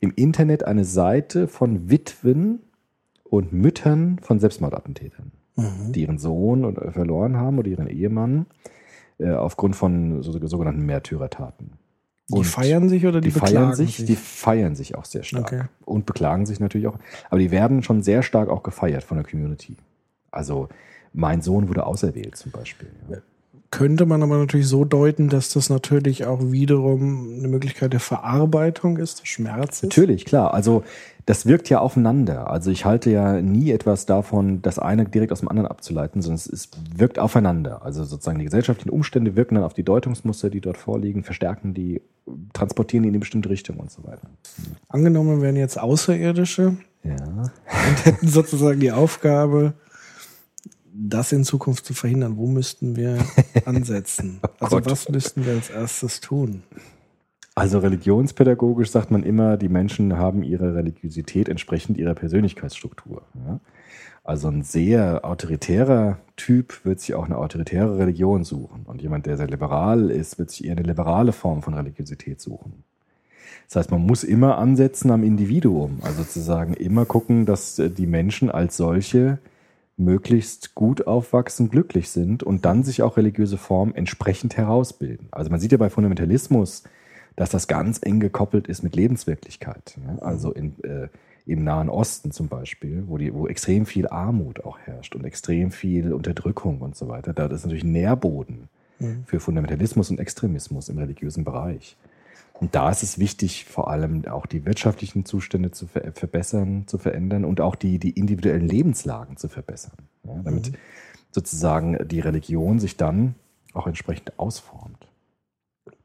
[0.00, 2.60] im Internet eine Seite von Witwen
[3.24, 5.92] und Müttern von Selbstmordattentätern, Mhm.
[5.92, 8.46] die ihren Sohn oder verloren haben oder ihren Ehemann
[9.18, 11.72] äh, aufgrund von so, sogenannten Märtyrertaten.
[12.28, 15.44] Die feiern sich oder die, die beklagen feiern sich, die feiern sich auch sehr stark
[15.52, 15.62] Okay.
[15.84, 16.98] und beklagen sich natürlich auch.
[17.30, 19.76] Aber die werden schon sehr stark auch gefeiert von der Community.
[20.32, 20.68] Also
[21.12, 22.88] mein Sohn wurde auserwählt zum Beispiel.
[23.08, 23.18] Ja.
[23.70, 28.96] Könnte man aber natürlich so deuten, dass das natürlich auch wiederum eine Möglichkeit der Verarbeitung
[28.96, 29.82] ist, des Schmerzes.
[29.82, 30.54] Natürlich, klar.
[30.54, 30.84] Also
[31.26, 32.48] das wirkt ja aufeinander.
[32.48, 36.36] Also ich halte ja nie etwas davon, das eine direkt aus dem anderen abzuleiten, sondern
[36.52, 37.84] es, wirkt aufeinander.
[37.84, 42.00] Also sozusagen die gesellschaftlichen Umstände wirken dann auf die Deutungsmuster, die dort vorliegen, verstärken die,
[42.52, 44.28] transportieren die in eine bestimmte Richtung und so weiter.
[44.88, 47.16] Angenommen werden jetzt Außerirdische Ja.
[47.16, 49.74] und hätten sozusagen die Aufgabe,
[50.98, 52.36] das in Zukunft zu verhindern.
[52.36, 53.18] Wo müssten wir
[53.64, 54.40] ansetzen?
[54.58, 54.90] Also Gott.
[54.90, 56.62] was müssten wir als erstes tun?
[57.54, 63.22] Also religionspädagogisch sagt man immer, die Menschen haben ihre Religiosität entsprechend ihrer Persönlichkeitsstruktur.
[63.34, 63.60] Ja?
[64.24, 68.82] Also ein sehr autoritärer Typ wird sich auch eine autoritäre Religion suchen.
[68.84, 72.84] Und jemand, der sehr liberal ist, wird sich eher eine liberale Form von Religiosität suchen.
[73.68, 76.00] Das heißt, man muss immer ansetzen am Individuum.
[76.02, 79.38] Also sozusagen immer gucken, dass äh, die Menschen als solche
[79.96, 85.28] möglichst gut aufwachsen, glücklich sind und dann sich auch religiöse Formen entsprechend herausbilden.
[85.30, 86.84] Also man sieht ja bei Fundamentalismus,
[87.34, 89.98] dass das ganz eng gekoppelt ist mit Lebenswirklichkeit.
[90.06, 90.22] Ja?
[90.22, 91.08] Also in, äh,
[91.46, 95.70] im Nahen Osten zum Beispiel, wo, die, wo extrem viel Armut auch herrscht und extrem
[95.70, 97.32] viel Unterdrückung und so weiter.
[97.32, 98.68] Da ist natürlich Nährboden
[99.26, 101.96] für Fundamentalismus und Extremismus im religiösen Bereich.
[102.60, 106.96] Und da ist es wichtig, vor allem auch die wirtschaftlichen Zustände zu ver verbessern, zu
[106.98, 109.96] verändern und auch die, die individuellen Lebenslagen zu verbessern.
[110.24, 110.72] Ja, damit
[111.30, 113.34] sozusagen die Religion sich dann
[113.74, 115.06] auch entsprechend ausformt.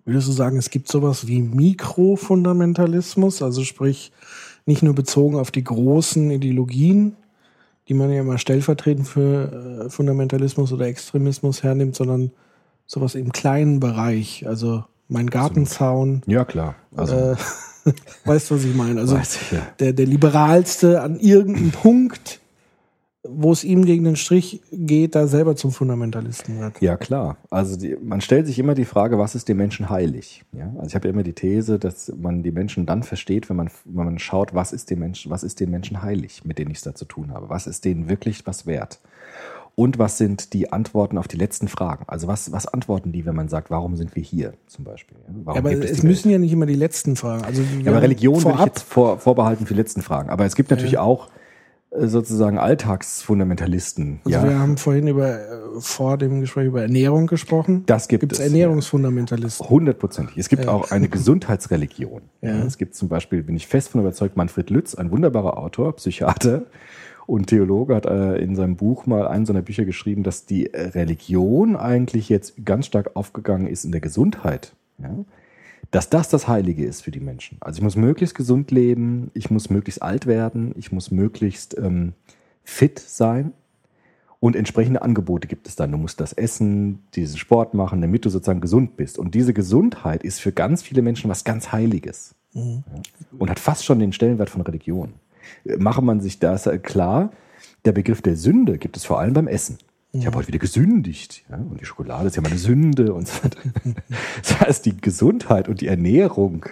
[0.04, 4.12] Würdest du sagen, es gibt sowas wie Mikrofundamentalismus, also sprich
[4.66, 7.16] nicht nur bezogen auf die großen Ideologien,
[7.88, 12.32] die man ja immer stellvertretend für äh, Fundamentalismus oder Extremismus hernimmt, sondern
[12.86, 16.76] sowas im kleinen Bereich, also mein Gartenzaun, Ja, klar.
[16.96, 17.36] Also, äh,
[18.26, 19.02] weißt du, was ich meine?
[19.02, 19.68] Also ich, ja.
[19.80, 22.40] der, der liberalste an irgendeinem Punkt,
[23.24, 26.82] wo es ihm gegen den Strich geht, da selber zum Fundamentalisten wird.
[26.82, 27.38] Ja, klar.
[27.50, 30.44] Also die, man stellt sich immer die Frage, was ist dem Menschen heilig?
[30.54, 30.72] Ja?
[30.78, 33.70] Also ich habe ja immer die These, dass man die Menschen dann versteht, wenn man,
[33.84, 36.78] wenn man schaut, was ist dem Menschen, was ist den Menschen heilig, mit denen ich
[36.78, 37.50] es da zu tun habe.
[37.50, 39.00] Was ist denen wirklich was wert?
[39.76, 42.06] Und was sind die Antworten auf die letzten Fragen?
[42.08, 45.18] Also was, was antworten die, wenn man sagt, warum sind wir hier zum Beispiel?
[45.18, 45.34] Ja?
[45.46, 47.44] Warum Ja, aber es, die müssen ja nicht immer die letzten Fragen.
[47.46, 50.30] Also Ja, aber Religion würde ich vorab, jetzt vor, vorbehalten für die letzten Fragen.
[50.30, 51.30] Aber es gibt natürlich auch
[51.92, 54.22] äh, sozusagen Alltagsfundamentalisten.
[54.24, 57.84] also ja, wir haben vorhin über äh, vor dem Gespräch über Ernährung gesprochen.
[57.86, 59.70] Das gibt Gibt's es, Ernährungsfundamentalisten.
[59.70, 60.38] Hundertprozentig.
[60.38, 62.22] Es gibt auch eine Gesundheitsreligion.
[62.44, 62.64] Ja.
[62.64, 66.64] Es gibt zum Beispiel, bin ich fest von überzeugt, Manfred Lütz, ein wunderbarer Autor, Psychiater
[67.28, 71.76] und Theologe, hat äh, in seinem Buch mal einen seiner Bücher geschrieben, dass die Religion
[71.76, 74.74] eigentlich jetzt ganz stark aufgegangen ist in der Gesundheit.
[74.98, 75.14] Ja?
[75.92, 77.58] Dass das das Heilige ist für die Menschen.
[77.60, 82.14] Also ich muss möglichst gesund leben, ich muss möglichst alt werden, ich muss möglichst ähm,
[82.64, 83.54] fit sein.
[84.40, 85.92] Und entsprechende Angebote gibt es dann.
[85.92, 89.20] Du musst das essen, diesen Sport machen, damit du sozusagen gesund bist.
[89.20, 92.34] Und diese Gesundheit ist für ganz viele Menschen was ganz Heiliges.
[92.54, 92.82] Ja.
[93.38, 95.14] Und hat fast schon den Stellenwert von Religion.
[95.78, 97.32] Mache man sich das äh, klar,
[97.86, 99.78] der Begriff der Sünde gibt es vor allem beim Essen.
[100.14, 101.44] Ich habe heute wieder gesündigt.
[101.50, 101.56] Ja?
[101.56, 103.60] Und die Schokolade ist ja meine Sünde und so weiter.
[104.42, 106.66] Das heißt, die Gesundheit und die Ernährung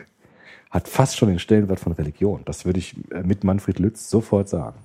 [0.69, 2.41] hat fast schon den Stellenwert von Religion.
[2.45, 4.77] Das würde ich äh, mit Manfred Lütz sofort sagen.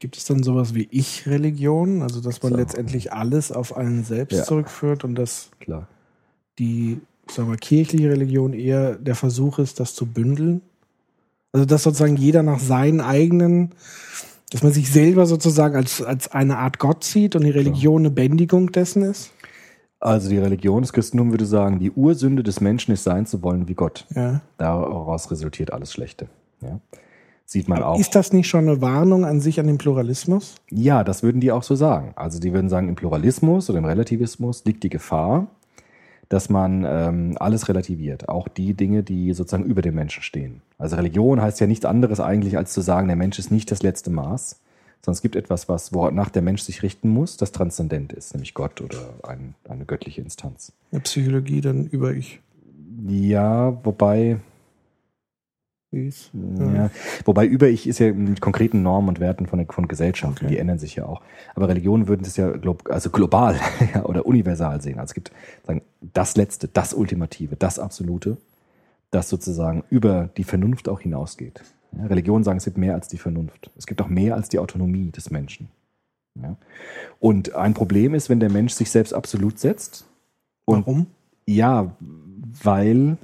[0.00, 2.02] Gibt es dann sowas wie Ich-Religion?
[2.02, 2.58] Also dass man So.
[2.58, 4.44] letztendlich alles auf einen selbst Ja.
[4.44, 5.86] zurückführt und dass Klar.
[6.58, 10.62] die, ich sag mal, kirchliche Religion eher der Versuch ist, das zu bündeln?
[11.54, 13.70] Also dass sozusagen jeder nach seinen eigenen,
[14.50, 18.10] dass man sich selber sozusagen als, als eine Art Gott sieht und die Religion eine
[18.10, 19.30] Bändigung dessen ist?
[20.00, 23.68] Also die Religion des Christentums würde sagen, die Ursünde des Menschen ist sein zu wollen
[23.68, 24.04] wie Gott.
[24.16, 24.40] Ja.
[24.58, 26.26] Daraus resultiert alles Schlechte.
[26.60, 26.80] Ja.
[27.46, 28.00] Sieht man auch.
[28.00, 30.56] Ist das nicht schon eine Warnung an sich an den Pluralismus?
[30.70, 32.14] Ja, das würden die auch so sagen.
[32.16, 35.46] Also die würden sagen, im Pluralismus oder im Relativismus liegt die Gefahr,
[36.28, 40.62] dass man ähm, alles relativiert, auch die Dinge, die sozusagen über dem Menschen stehen.
[40.78, 43.82] Also Religion heißt ja nichts anderes eigentlich, als zu sagen, der Mensch ist nicht das
[43.82, 44.60] letzte Maß,
[45.02, 48.54] sondern es gibt etwas, was wonach der Mensch sich richten muss, das transzendent ist, nämlich
[48.54, 50.72] Gott oder ein, eine göttliche Instanz.
[50.90, 52.40] In der Psychologie dann über ich.
[53.06, 54.38] Ja, wobei
[55.94, 56.30] Wie's?
[56.58, 56.90] Ja.
[57.24, 60.54] Wobei über ich ist ja mit konkreten Normen und Werten von, von Gesellschaften, Okay.
[60.54, 61.22] die ändern sich ja auch.
[61.54, 63.58] Aber Religionen würden das ja glob, also global
[63.94, 64.98] ja, oder universal sehen.
[64.98, 65.30] Also es gibt
[65.64, 68.36] sagen, das Letzte, das Ultimative, das Absolute,
[69.10, 71.62] das sozusagen über die Vernunft auch hinausgeht.
[71.96, 73.70] Ja, Religionen sagen, es gibt mehr als die Vernunft.
[73.78, 75.68] Es gibt auch mehr als die Autonomie des Menschen.
[76.42, 76.56] Ja.
[77.20, 80.04] Und ein Problem ist, wenn der Mensch sich selbst absolut setzt.
[80.64, 81.06] Und Warum?
[81.46, 81.94] ja,
[82.62, 83.16] weil,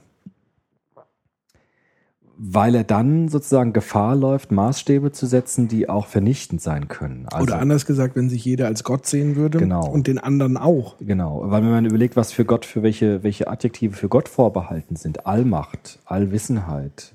[2.43, 7.27] weil er dann sozusagen Gefahr läuft, Maßstäbe zu setzen, die auch vernichtend sein können.
[7.31, 9.87] Also, Oder anders gesagt, wenn sich jeder als Gott sehen würde Genau.
[9.87, 10.97] und den anderen auch.
[11.01, 14.97] Genau, weil wenn man überlegt, was für Gott, für welche, welche Adjektive für Gott vorbehalten
[14.97, 17.13] sind, Allmacht, Allwissenheit,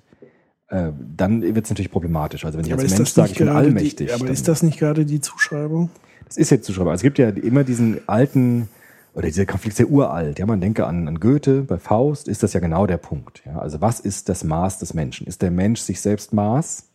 [0.67, 2.45] äh, dann wird es natürlich problematisch.
[2.45, 4.07] Also wenn ich als Mensch sage, ich bin allmächtig.
[4.09, 5.89] Die, aber ist das nicht gerade die Zuschreibung?
[6.27, 6.91] Das ist jetzt Zuschreibung.
[6.91, 8.69] Also es gibt ja immer diesen alten,
[9.15, 10.39] oder dieser Konflikt ist sehr uralt.
[10.39, 13.41] Ja, man denke an, an Goethe, bei Faust ist das ja genau der Punkt.
[13.45, 15.25] Ja, also was ist das Maß des Menschen?
[15.25, 16.89] Ist der Mensch sich selbst Maß?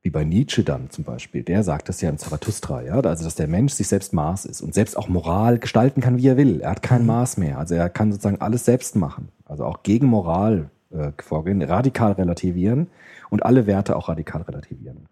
[0.00, 1.44] Wie bei Nietzsche dann zum Beispiel.
[1.44, 2.94] Der sagt das ja im Zarathustra, ja.
[2.94, 6.26] Also, dass der Mensch sich selbst Maß ist und selbst auch Moral gestalten kann, wie
[6.26, 6.60] er will.
[6.60, 7.58] Er hat kein Maß mehr.
[7.58, 9.28] Also, er kann sozusagen alles selbst machen.
[9.44, 12.88] Also auch gegen Moral äh, vorgehen, radikal relativieren
[13.28, 15.06] und alle Werte auch radikal relativieren.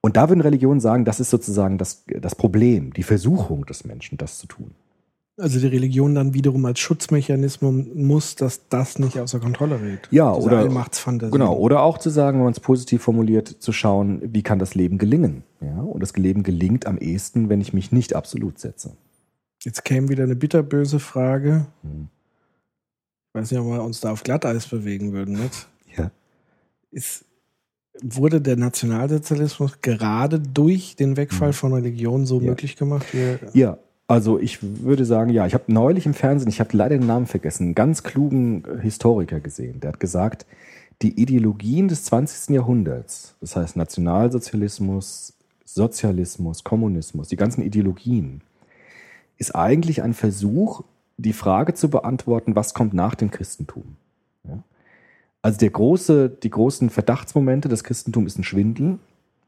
[0.00, 4.16] Und da würden Religionen sagen, das ist sozusagen das, das Problem, die Versuchung des Menschen,
[4.16, 4.70] das zu tun.
[5.40, 10.08] Also die Religion dann wiederum als Schutzmechanismus muss, dass das nicht außer Kontrolle gerät.
[10.10, 11.30] Ja, Diese oder Allmachtsfantasie.
[11.30, 14.74] Genau, oder auch zu sagen, wenn man es positiv formuliert, zu schauen, wie kann das
[14.74, 15.44] Leben gelingen?
[15.60, 18.96] Ja, und das Leben gelingt am ehesten, wenn ich mich nicht absolut setze.
[19.62, 21.66] Jetzt käme wieder eine bitterböse Frage.
[21.82, 22.08] Hm.
[23.28, 25.40] Ich weiß nicht, ob wir uns da auf Glatteis bewegen würden.
[25.40, 25.68] Nicht?
[25.96, 26.10] Ja.
[26.90, 27.24] Ist,
[28.02, 32.40] wurde der Nationalsozialismus gerade durch den Wegfall von Religion so.
[32.40, 32.50] Ja.
[32.50, 33.06] möglich gemacht?
[33.52, 37.06] Ja, also ich würde sagen, ja, ich habe neulich im Fernsehen, ich habe leider den
[37.06, 39.80] Namen vergessen, einen ganz klugen Historiker gesehen.
[39.80, 40.46] Der hat gesagt,
[41.02, 42.54] die Ideologien des 20.
[42.54, 45.34] Jahrhunderts, das heißt Nationalsozialismus,
[45.64, 48.40] Sozialismus, Kommunismus, die ganzen Ideologien,
[49.36, 50.82] ist eigentlich ein Versuch,
[51.18, 53.96] die Frage zu beantworten, was kommt nach dem Christentum.
[55.48, 58.98] Also der große, die großen Verdachtsmomente des Christentums ist ein Schwindel,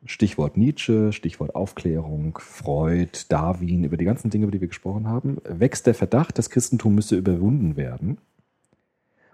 [0.06, 5.36] Stichwort Nietzsche, Stichwort Aufklärung, Freud, Darwin, über die ganzen Dinge, über die wir gesprochen haben,
[5.44, 8.16] wächst der Verdacht, das Christentum müsse überwunden werden.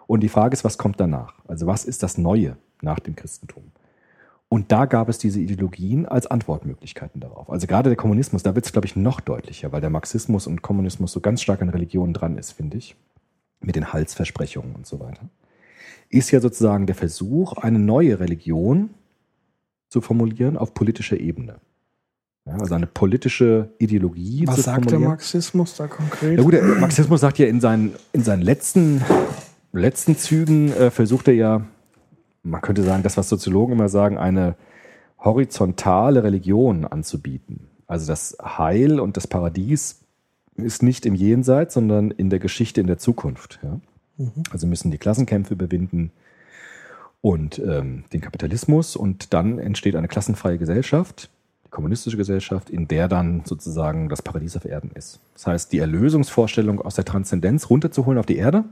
[0.09, 1.35] Und die Frage ist, was kommt danach?
[1.47, 3.71] Also was ist das Neue nach dem Christentum?
[4.49, 7.49] Und da gab es diese Ideologien als Antwortmöglichkeiten darauf.
[7.49, 10.63] Also gerade der Kommunismus, da wird es, glaube ich, noch deutlicher, weil der Marxismus und
[10.63, 12.97] Kommunismus so ganz stark an Religion dran ist, finde ich.
[13.61, 15.29] Mit den Halsversprechungen und so weiter.
[16.09, 18.91] Ist ja sozusagen der Versuch, eine neue Religion
[19.89, 21.57] zu formulieren auf politischer Ebene.
[22.47, 25.01] Ja, also eine politische Ideologie was sagt der.
[25.01, 26.39] Marxismus da konkret?
[26.39, 29.03] Ja gut, der Marxismus sagt ja in seinen, in seinen letzten,
[29.73, 31.67] letzten Zügen, äh, versucht er ja,
[32.45, 34.55] man könnte sagen, das, was Soziologen immer sagen, eine
[35.19, 37.69] horizontale Religion anzubieten.
[37.89, 40.01] Also das Heil und das Paradies
[40.55, 43.59] ist nicht im Jenseits, sondern in der Geschichte, in der Zukunft.
[43.63, 43.81] Ja?
[44.51, 46.11] Also müssen die Klassenkämpfe überwinden
[47.21, 51.31] und ähm, den Kapitalismus und dann entsteht eine klassenfreie Gesellschaft,
[51.65, 55.21] die kommunistische Gesellschaft, in der dann sozusagen das Paradies auf Erden ist.
[55.35, 58.65] Das heißt, die Erlösungsvorstellung aus der Transzendenz runterzuholen auf die Erde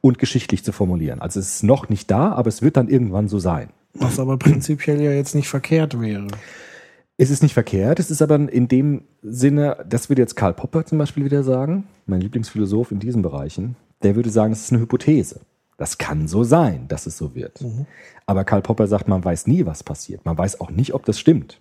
[0.00, 1.20] und geschichtlich zu formulieren.
[1.20, 3.70] Also es ist noch nicht da, aber es wird dann irgendwann so sein.
[3.94, 6.26] Was aber prinzipiell ja jetzt nicht verkehrt wäre.
[7.16, 10.86] Es ist nicht verkehrt, es ist aber in dem Sinne, das würde jetzt Karl Popper
[10.86, 14.80] zum Beispiel wieder sagen, mein Lieblingsphilosoph in diesen Bereichen, der würde sagen, es ist eine
[14.80, 15.40] Hypothese.
[15.76, 17.64] Das kann so sein, dass es so wird.
[18.26, 20.24] Aber Karl Popper sagt, man weiß nie, was passiert.
[20.26, 21.60] Man weiß auch nicht, ob das stimmt.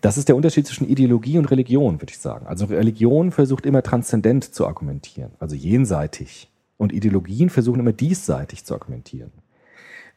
[0.00, 2.46] Das ist der Unterschied zwischen Ideologie und Religion, würde ich sagen.
[2.46, 6.50] Also Religion versucht immer transzendent zu argumentieren, also jenseitig.
[6.76, 9.32] Und Ideologien versuchen immer diesseitig zu argumentieren.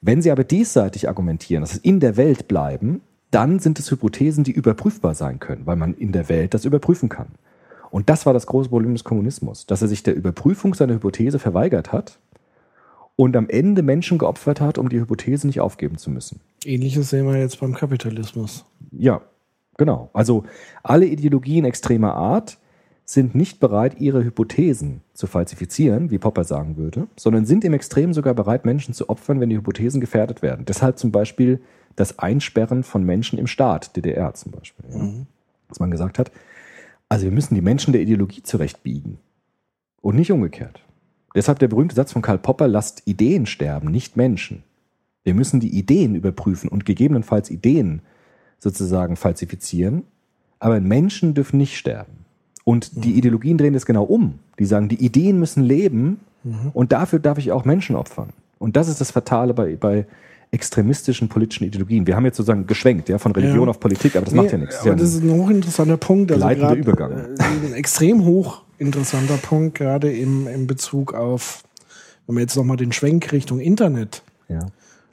[0.01, 3.01] Wenn sie aber diesseitig argumentieren, dass es in der Welt bleiben,
[3.31, 7.09] dann sind es Hypothesen, die überprüfbar sein können, weil man in der Welt das überprüfen
[7.09, 7.29] kann.
[7.91, 11.39] Und das war das große Problem des Kommunismus, dass er sich der Überprüfung seiner Hypothese
[11.39, 12.19] verweigert hat
[13.15, 16.39] und am Ende Menschen geopfert hat, um die Hypothese nicht aufgeben zu müssen.
[16.63, 18.65] Ähnliches sehen wir jetzt beim Kapitalismus.
[18.91, 19.21] Ja,
[19.77, 20.09] genau.
[20.13, 20.43] Also
[20.83, 22.57] alle Ideologien extremer Art
[23.09, 28.13] sind nicht bereit, ihre Hypothesen zu falsifizieren, wie Popper sagen würde, sondern sind im Extrem
[28.13, 30.63] sogar bereit, Menschen zu opfern, wenn die Hypothesen gefährdet werden.
[30.65, 31.59] Deshalb zum Beispiel
[31.95, 34.85] das Einsperren von Menschen im Staat, DDR zum Beispiel.
[34.93, 35.09] Ja.
[35.67, 36.31] Dass man gesagt hat,
[37.09, 39.17] also wir müssen die Menschen der Ideologie zurechtbiegen
[40.01, 40.81] und nicht umgekehrt.
[41.35, 44.63] Deshalb der berühmte Satz von Karl Popper, lasst Ideen sterben, nicht Menschen.
[45.23, 48.01] Wir müssen die Ideen überprüfen und gegebenenfalls Ideen
[48.57, 50.03] sozusagen falsifizieren,
[50.59, 52.25] aber Menschen dürfen nicht sterben.
[52.63, 54.39] Und die Ideologien drehen das genau um.
[54.59, 56.19] Die sagen, die Ideen müssen leben
[56.73, 58.29] und dafür darf ich auch Menschen opfern.
[58.59, 60.05] Und das ist das Fatale bei, bei
[60.51, 62.07] extremistischen politischen Ideologien.
[62.07, 63.69] Wir haben jetzt sozusagen geschwenkt, ja, von Religion Ja.
[63.69, 64.79] auf Politik, aber das macht ja nichts.
[64.79, 66.31] Aber ja, das ist ein hochinteressanter Punkt.
[66.31, 67.11] Also Gleitender grad, Übergang.
[67.11, 71.63] äh, Ein extrem hochinteressanter Punkt, gerade im, im Bezug auf,
[72.25, 74.59] wenn wir jetzt nochmal den Schwenk Richtung Internet ja.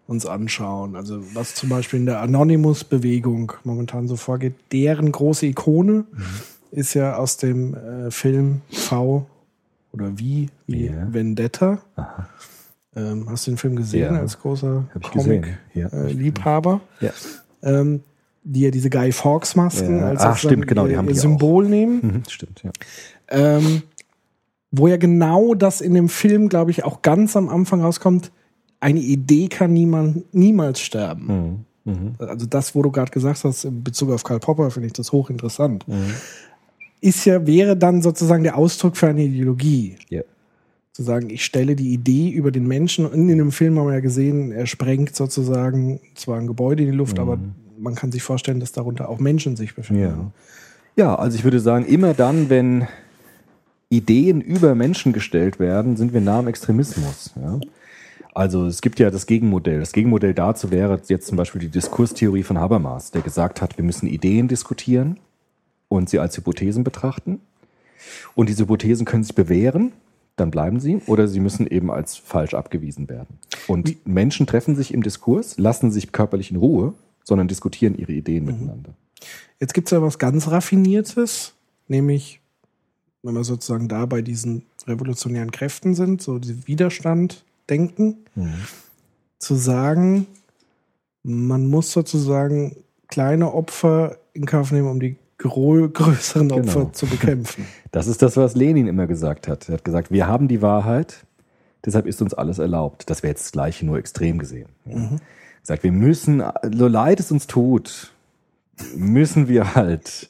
[0.06, 0.96] uns anschauen.
[0.96, 6.24] Also was zum Beispiel in der Anonymous-Bewegung momentan so vorgeht, deren große Ikone Mhm.
[6.70, 9.26] ist ja aus dem äh, Film V
[9.92, 11.12] oder wie, wie Ja.
[11.12, 11.78] Vendetta.
[12.96, 14.20] Ähm, hast du den Film gesehen Ja.
[14.20, 15.44] als großer gesehen.
[15.74, 15.88] Ja.
[15.90, 16.80] Comic-Liebhaber?
[17.00, 17.10] Ja.
[17.62, 18.00] ähm,
[18.48, 21.98] die ja diese Guy Fawkes-Masken als sozusagen stimmt, genau, die haben die Symbol nehmen.
[22.00, 22.70] Mhm, stimmt, ja.
[23.28, 23.82] Ähm,
[24.70, 28.30] wo ja genau das in dem Film, glaube ich, auch ganz am Anfang rauskommt,
[28.78, 31.64] eine Idee kann niemand, niemals sterben.
[31.84, 32.14] Mhm.
[32.18, 35.12] Also das, wo du gerade gesagt hast, in Bezug auf Karl Popper, finde ich das
[35.12, 35.86] hochinteressant.
[35.88, 36.14] Mhm.
[37.00, 39.96] Ist ja, wäre dann sozusagen der Ausdruck für eine Ideologie.
[40.08, 40.22] Ja.
[40.96, 44.00] Zu sagen, ich stelle die Idee über den Menschen, in dem Film haben wir ja
[44.00, 47.38] gesehen, er sprengt sozusagen zwar ein Gebäude in die Luft, aber
[47.78, 50.02] man kann sich vorstellen, dass darunter auch Menschen sich befinden.
[50.02, 50.32] Ja.
[50.96, 52.88] Ja, also ich würde sagen, immer dann, wenn
[53.90, 57.34] Ideen über Menschen gestellt werden, sind wir nah am Extremismus.
[57.36, 57.60] Ja?
[58.32, 59.80] Also es gibt ja das Gegenmodell.
[59.80, 63.84] Das Gegenmodell dazu wäre jetzt zum Beispiel die Diskurstheorie von Habermas, der gesagt hat, wir
[63.84, 65.20] müssen Ideen diskutieren
[65.90, 67.42] und sie als Hypothesen betrachten.
[68.34, 69.92] Und diese Hypothesen können sich bewähren,
[70.36, 73.38] dann bleiben sie, oder sie müssen eben als falsch abgewiesen werden.
[73.66, 78.44] Und Menschen treffen sich im Diskurs, lassen sich körperlich in Ruhe, sondern diskutieren ihre Ideen
[78.44, 78.94] miteinander.
[79.58, 81.54] Jetzt gibt's ja was ganz Raffiniertes,
[81.88, 82.40] nämlich,
[83.22, 88.18] wenn wir sozusagen da bei diesen revolutionären Kräften sind, so die Widerstand denken,
[89.38, 90.26] zu sagen,
[91.22, 92.76] man muss sozusagen
[93.08, 96.90] kleine Opfer in Kauf nehmen, um die größeren Opfer Genau.
[96.90, 97.66] zu bekämpfen.
[97.92, 99.68] Das ist das, was Lenin immer gesagt hat.
[99.70, 101.24] Er hat gesagt, wir haben die Wahrheit,
[101.84, 103.08] deshalb ist uns alles erlaubt.
[103.08, 104.68] Das wäre jetzt das Gleiche, nur extrem gesehen.
[104.84, 104.96] Ja.
[104.96, 105.14] Mhm.
[105.14, 105.20] Er
[105.62, 106.42] sagt, wir müssen,
[106.74, 108.12] so leid es uns tut,
[108.94, 110.28] müssen wir halt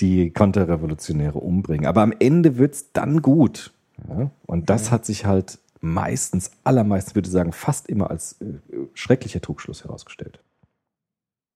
[0.00, 1.86] die Konterrevolutionäre umbringen.
[1.86, 3.72] Aber am Ende wird's dann gut.
[4.08, 4.30] Ja.
[4.46, 8.58] Und das hat sich halt meistens, allermeistens, würde ich sagen, fast immer als äh,
[8.92, 10.40] schrecklicher Trugschluss herausgestellt.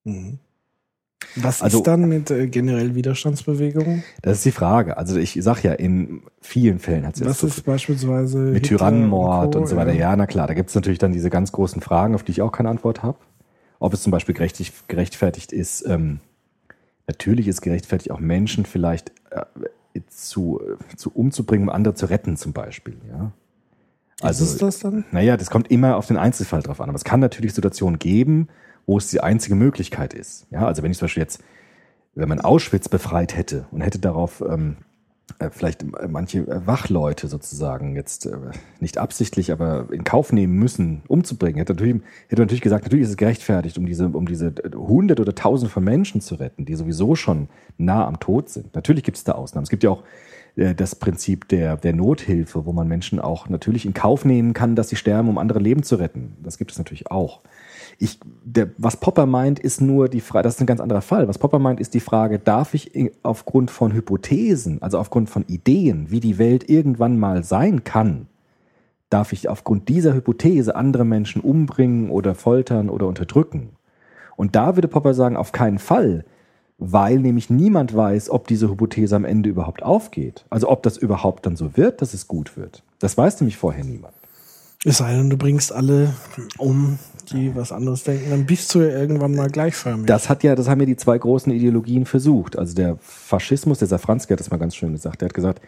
[0.05, 0.39] Mhm.
[1.35, 4.05] Was Also- ist dann mit äh, generell Widerstandsbewegungen?
[4.23, 4.97] Das ist die Frage.
[4.97, 9.63] Also ich sag ja, in vielen Fällen hat es Was ist beispielsweise mit Tyrannenmord und,
[9.63, 9.93] Co., so weiter.
[9.93, 10.11] ja.
[10.11, 12.43] Ja, na klar, da gibt es natürlich dann diese ganz großen Fragen, auf die ich
[12.43, 13.19] auch keine Antwort habe.
[13.79, 14.35] Ob es zum Beispiel
[14.89, 16.21] gerechtfertigt ist, ähm,
[17.07, 22.37] natürlich ist gerechtfertigt, auch Menschen vielleicht äh, zu, äh, zu umzubringen, um andere zu retten,
[22.37, 22.97] zum Beispiel.
[23.11, 23.33] Ja.
[24.23, 25.05] Was ist das dann?
[25.13, 26.89] Naja, das kommt immer auf den Einzelfall drauf an.
[26.89, 28.49] Aber es kann natürlich Situationen geben,
[28.87, 30.47] wo es die einzige Möglichkeit ist.
[30.51, 31.43] Ja, also wenn ich zum Beispiel jetzt,
[32.15, 34.77] wenn man Auschwitz befreit hätte und hätte darauf ähm,
[35.39, 38.37] äh, vielleicht manche Wachleute sozusagen jetzt äh,
[38.79, 41.97] nicht absichtlich, aber in Kauf nehmen müssen, umzubringen, hätte natürlich,
[42.29, 45.35] hätte man natürlich gesagt, natürlich ist es gerechtfertigt, um diese, um diese äh, hundert oder
[45.35, 48.75] tausend von Menschen zu retten, die sowieso schon nah am Tod sind.
[48.75, 49.65] Natürlich gibt es da Ausnahmen.
[49.65, 50.05] Es gibt ja auch
[50.55, 54.77] äh, das Prinzip der, der Nothilfe, wo man Menschen auch natürlich in Kauf nehmen kann,
[54.77, 56.37] dass sie sterben, um andere Leben zu retten.
[56.43, 57.43] Das gibt es natürlich auch.
[57.99, 61.29] Ich, der, was Popper meint, ist nur die Frage, das ist ein ganz anderer Fall.
[61.29, 62.93] Was Popper meint, ist die Frage, darf ich
[63.23, 68.27] aufgrund von Hypothesen, also aufgrund von Ideen, wie die Welt irgendwann mal sein kann,
[69.09, 73.71] darf ich aufgrund dieser Hypothese andere Menschen umbringen oder foltern oder unterdrücken?
[74.37, 76.25] Und da würde Popper sagen, auf keinen Fall,
[76.79, 80.45] weil nämlich niemand weiß, ob diese Hypothese am Ende überhaupt aufgeht.
[80.51, 82.83] Also ob das überhaupt dann so wird, dass es gut wird.
[82.99, 84.15] Das weiß nämlich vorher niemand.
[84.85, 86.13] Es sei denn, du bringst alle
[86.59, 86.99] um,
[87.33, 90.07] die was anderes denken, dann bist du ja irgendwann mal gleichförmig.
[90.07, 92.59] Das hat ja, das haben ja die zwei großen Ideologien versucht.
[92.59, 95.21] Also der Faschismus, der Safranski hat das mal ganz schön gesagt.
[95.21, 95.63] Der hat gesagt,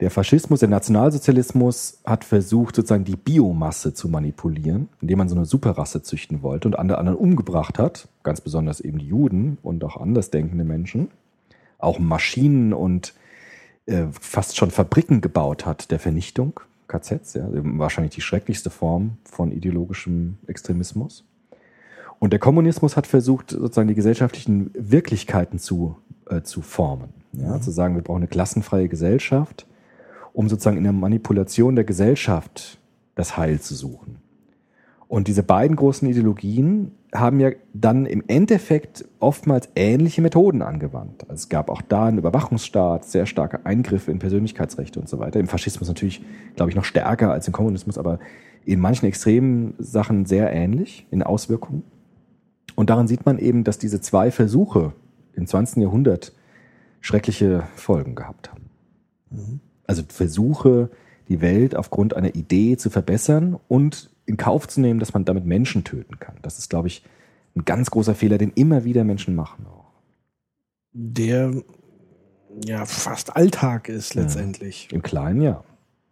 [0.00, 5.44] der Faschismus, der Nationalsozialismus hat versucht, sozusagen die Biomasse zu manipulieren, indem man so eine
[5.44, 9.96] Superrasse züchten wollte und andere anderen umgebracht hat, ganz besonders eben die Juden und auch
[9.96, 11.08] andersdenkende Menschen,
[11.78, 13.14] auch Maschinen und
[13.86, 19.52] äh, fast schon Fabriken gebaut hat der Vernichtung, KZs, ja, wahrscheinlich die schrecklichste Form von
[19.52, 21.24] ideologischem Extremismus.
[22.18, 25.96] Und der Kommunismus hat versucht, sozusagen die gesellschaftlichen Wirklichkeiten zu,
[26.28, 27.10] äh, zu formen.
[27.32, 29.66] Ja, Zu sagen, wir brauchen eine klassenfreie Gesellschaft,
[30.32, 32.78] um sozusagen in der Manipulation der Gesellschaft
[33.14, 34.16] das Heil zu suchen.
[35.08, 41.22] Und diese beiden großen Ideologien haben ja dann im Endeffekt oftmals ähnliche Methoden angewandt.
[41.22, 45.40] Also es gab auch da einen Überwachungsstaat, sehr starke Eingriffe in Persönlichkeitsrechte und so weiter.
[45.40, 46.22] Im Faschismus natürlich,
[46.56, 48.18] glaube ich, noch stärker als im Kommunismus, aber
[48.66, 51.84] in manchen extremen Sachen sehr ähnlich in Auswirkungen.
[52.76, 54.92] Und daran sieht man eben, dass diese zwei Versuche
[55.32, 55.82] im 20.
[55.82, 56.32] Jahrhundert
[57.00, 58.68] schreckliche Folgen gehabt haben.
[59.86, 60.90] Also Versuche,
[61.28, 65.46] die Welt aufgrund einer Idee zu verbessern und in Kauf zu nehmen, dass man damit
[65.46, 66.36] Menschen töten kann.
[66.42, 67.02] Das ist, glaube ich,
[67.56, 69.66] ein ganz großer Fehler, den immer wieder Menschen machen.
[69.66, 69.86] Auch.
[70.92, 71.52] der
[72.64, 74.88] ja fast Alltag ist letztendlich.
[74.92, 75.64] Im Kleinen, ja.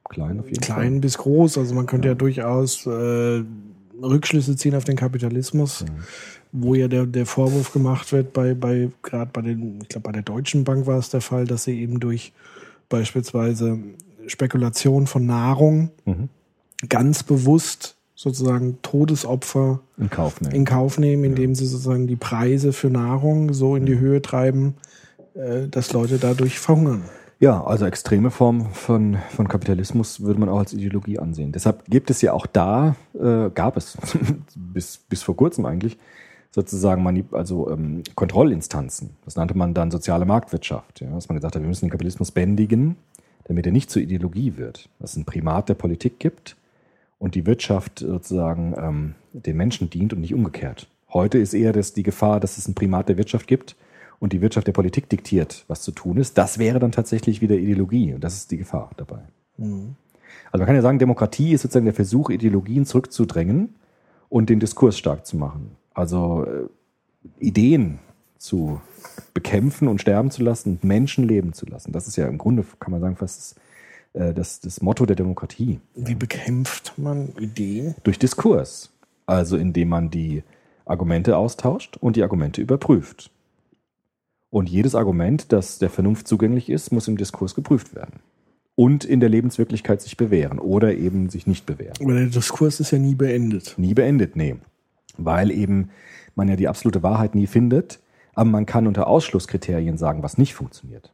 [0.08, 1.58] Klein auf jeden Klein bis groß.
[1.58, 3.42] Also man könnte ja, durchaus äh,
[4.02, 5.84] Rückschlüsse ziehen auf den Kapitalismus,
[6.52, 10.12] wo ja der, der Vorwurf gemacht wird, bei, bei gerade bei den, ich glaube bei
[10.12, 12.32] der Deutschen Bank war es der Fall, dass sie eben durch
[12.88, 13.78] beispielsweise
[14.26, 16.28] Spekulation von Nahrung Mhm.
[16.88, 19.80] ganz bewusst sozusagen Todesopfer.
[19.98, 20.54] In Kauf nehmen.
[20.54, 24.74] in Kauf nehmen, indem sie sozusagen die Preise für Nahrung so in die Höhe treiben,
[25.34, 27.02] äh, dass Leute dadurch verhungern.
[27.38, 31.52] Ja, also extreme Form von, von Kapitalismus würde man auch als Ideologie ansehen.
[31.52, 33.98] Deshalb gibt es ja auch da, äh, gab es
[34.56, 35.98] bis, bis vor kurzem eigentlich,
[36.50, 39.10] sozusagen manip also ähm, Kontrollinstanzen.
[39.26, 41.02] Das nannte man dann soziale Marktwirtschaft.
[41.02, 42.96] Ja, dass man gesagt hat, wir müssen den Kapitalismus bändigen,
[43.44, 44.88] damit er nicht zur Ideologie wird.
[44.98, 46.56] Dass es ein Primat der Politik gibt
[47.18, 50.88] und die Wirtschaft sozusagen ähm, den Menschen dient und nicht umgekehrt.
[51.12, 53.76] Heute ist eher das, die Gefahr, dass es ein Primat der Wirtschaft gibt
[54.18, 56.36] und die Wirtschaft der Politik diktiert, was zu tun ist.
[56.36, 59.20] Das wäre dann tatsächlich wieder Ideologie und das ist die Gefahr dabei.
[60.52, 63.74] Also man kann ja sagen, Demokratie ist sozusagen der Versuch, Ideologien zurückzudrängen
[64.28, 65.76] und den Diskurs stark zu machen.
[65.94, 67.98] Also äh, Ideen
[68.38, 68.80] zu
[69.34, 71.92] bekämpfen und sterben zu lassen und Menschen leben zu lassen.
[71.92, 73.54] Das ist ja im Grunde, kann man sagen, fast das,
[74.16, 75.80] äh, das, das Motto der Demokratie.
[75.94, 77.94] Wie bekämpft man Ideen?
[78.02, 78.90] Durch Diskurs.
[79.26, 80.42] Also indem man die
[80.84, 83.30] Argumente austauscht und die Argumente überprüft.
[84.50, 88.20] Und jedes Argument, das der Vernunft zugänglich ist, muss im Diskurs geprüft werden.
[88.74, 91.96] Und in der Lebenswirklichkeit sich bewähren oder eben sich nicht bewähren.
[92.00, 93.74] Aber der Diskurs ist ja nie beendet.
[93.78, 94.56] Nie beendet, nee.
[95.16, 95.90] Weil eben
[96.34, 98.00] man ja die absolute Wahrheit nie findet,
[98.34, 101.12] aber man kann unter Ausschlusskriterien sagen, was nicht funktioniert.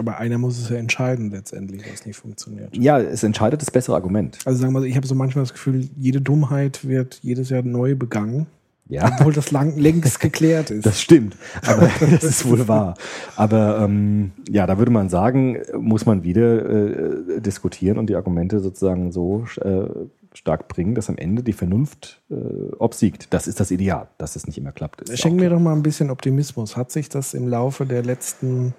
[0.00, 2.76] Aber einer muss es ja entscheiden letztendlich, was nicht funktioniert.
[2.76, 4.38] Ja, es entscheidet das bessere Argument.
[4.44, 7.62] Also sagen wir, mal, ich habe so manchmal das Gefühl, jede Dummheit wird jedes Jahr
[7.62, 8.46] neu begangen,
[8.88, 10.86] Ja, obwohl das lang, längst geklärt ist.
[10.86, 11.36] das stimmt.
[11.66, 12.94] Aber das ist wohl wahr.
[13.36, 18.58] Aber ähm, ja, da würde man sagen, muss man wieder äh, diskutieren und die Argumente
[18.60, 19.84] sozusagen so äh,
[20.32, 22.34] stark bringen, dass am Ende die Vernunft äh,
[22.78, 23.34] obsiegt.
[23.34, 25.02] Das ist das Ideal, dass es nicht immer klappt.
[25.18, 26.76] Schenk mir doch mal ein bisschen Optimismus.
[26.76, 28.72] Hat sich das im Laufe der letzten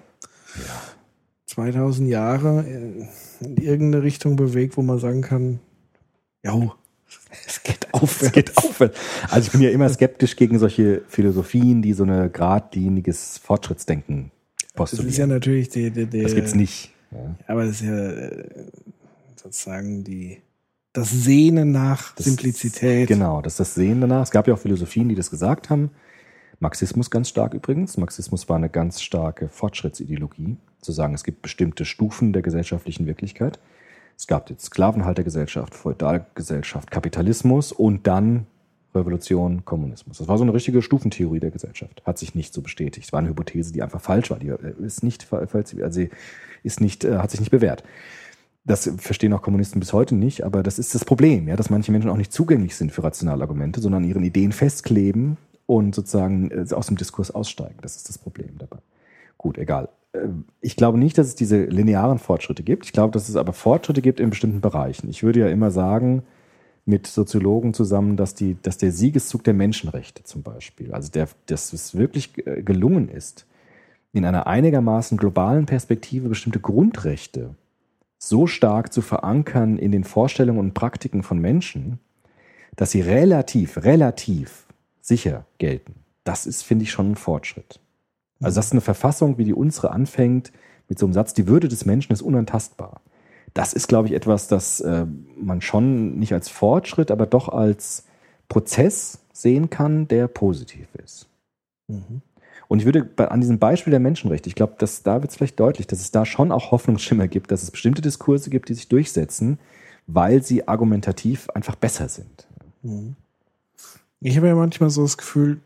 [1.54, 3.08] 2000 Jahre in
[3.40, 5.58] in irgendeine Richtung bewegt, wo man sagen kann,
[6.44, 6.54] ja,
[7.46, 8.22] es geht aufwärts.
[8.22, 8.98] Es geht aufwärts.
[9.30, 14.30] Also ich bin ja immer skeptisch gegen solche Philosophien, die so eine geradliniges Fortschrittsdenken
[14.76, 15.30] Das ist ja postulieren.
[15.30, 16.92] natürlich die, die, die Das gibt's nicht.
[17.10, 17.34] Ja.
[17.48, 18.44] Aber das ist ja äh,
[19.34, 20.40] sozusagen die
[20.92, 23.08] das Sehnen nach Das- Simplizität.
[23.08, 24.22] Genau, das ist das Sehen danach.
[24.22, 25.90] Es gab ja auch Philosophien, die das gesagt haben.
[26.62, 27.96] Marxismus ganz stark übrigens.
[27.96, 33.58] Marxismus war eine ganz starke Fortschrittsideologie, zu sagen, es gibt bestimmte Stufen der gesellschaftlichen Wirklichkeit.
[34.16, 38.46] Es gab die Sklavenhaltergesellschaft, Feudalgesellschaft, Kapitalismus und dann
[38.94, 40.18] Revolution, Kommunismus.
[40.18, 42.00] Das war so eine richtige Stufentheorie der Gesellschaft.
[42.06, 43.06] Hat sich nicht so bestätigt.
[43.06, 44.38] Es war eine Hypothese, die einfach falsch war.
[44.38, 46.06] Die äh, ist nicht, also
[46.62, 47.82] ist nicht, äh, hat sich nicht bewährt.
[48.64, 51.90] Das verstehen auch Kommunisten bis heute nicht, aber das ist das Problem, ja, dass manche
[51.90, 55.38] Menschen auch nicht zugänglich sind für rationale Argumente, sondern ihren Ideen festkleben
[55.72, 57.78] und sozusagen äh, aus dem Diskurs aussteigen.
[57.80, 58.78] Das ist das Problem dabei.
[59.38, 59.88] Gut, egal.
[60.12, 60.28] Äh,
[60.60, 62.84] Ich glaube nicht, dass es diese linearen Fortschritte gibt.
[62.84, 65.08] Ich glaube, dass es aber Fortschritte gibt in bestimmten Bereichen.
[65.08, 66.22] Ich würde ja immer sagen,
[66.84, 71.72] mit Soziologen zusammen, dass, die, dass der Siegeszug der Menschenrechte zum Beispiel, also der, dass
[71.72, 73.46] es wirklich äh, gelungen ist,
[74.12, 77.54] in einer einigermaßen globalen Perspektive bestimmte Grundrechte
[78.18, 81.98] so stark zu verankern in den Vorstellungen und Praktiken von Menschen,
[82.76, 84.66] dass sie relativ, relativ
[85.02, 85.96] sicher gelten.
[86.24, 87.80] Das ist, finde ich, schon ein Fortschritt.
[88.40, 90.52] Also, das ist eine Verfassung, wie die unsere anfängt,
[90.88, 93.02] mit so einem Satz, die Würde des Menschen ist unantastbar.
[93.54, 98.06] Das ist, glaube ich, etwas, das äh, man schon nicht als Fortschritt, aber doch als
[98.48, 101.28] Prozess sehen kann, der positiv ist.
[101.88, 102.22] Mhm.
[102.68, 105.36] Und ich würde bei, an diesem Beispiel der Menschenrechte, ich glaube, dass da wird es
[105.36, 108.74] vielleicht deutlich, dass es da schon auch Hoffnungsschimmer gibt, dass es bestimmte Diskurse gibt, die
[108.74, 109.58] sich durchsetzen,
[110.06, 112.46] weil sie argumentativ einfach besser sind.
[112.82, 113.16] Mhm.
[114.22, 115.60] Ich habe ja manchmal so das Gefühl,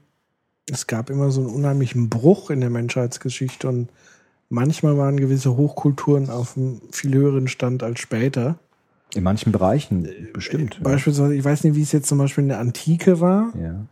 [0.71, 3.89] es gab immer so einen unheimlichen Bruch in der Menschheitsgeschichte und
[4.49, 8.59] manchmal waren gewisse Hochkulturen auf einem viel höheren Stand als später.
[9.15, 10.83] In manchen Bereichen bestimmt.
[10.83, 13.53] Beispielsweise, ich weiß nicht, wie es jetzt zum Beispiel in der Antike war.
[13.61, 13.87] ja.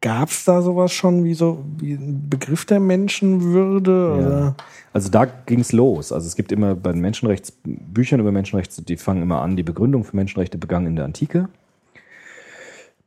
[0.00, 4.18] Gab es da sowas schon wie so wie ein Begriff der Menschenwürde?
[4.20, 4.54] Ja.
[4.92, 6.12] Also da ging es los.
[6.12, 10.04] Also es gibt immer bei den Menschenrechtsbüchern über Menschenrechte, die fangen immer an, die Begründung
[10.04, 11.48] für Menschenrechte begangen in der Antike.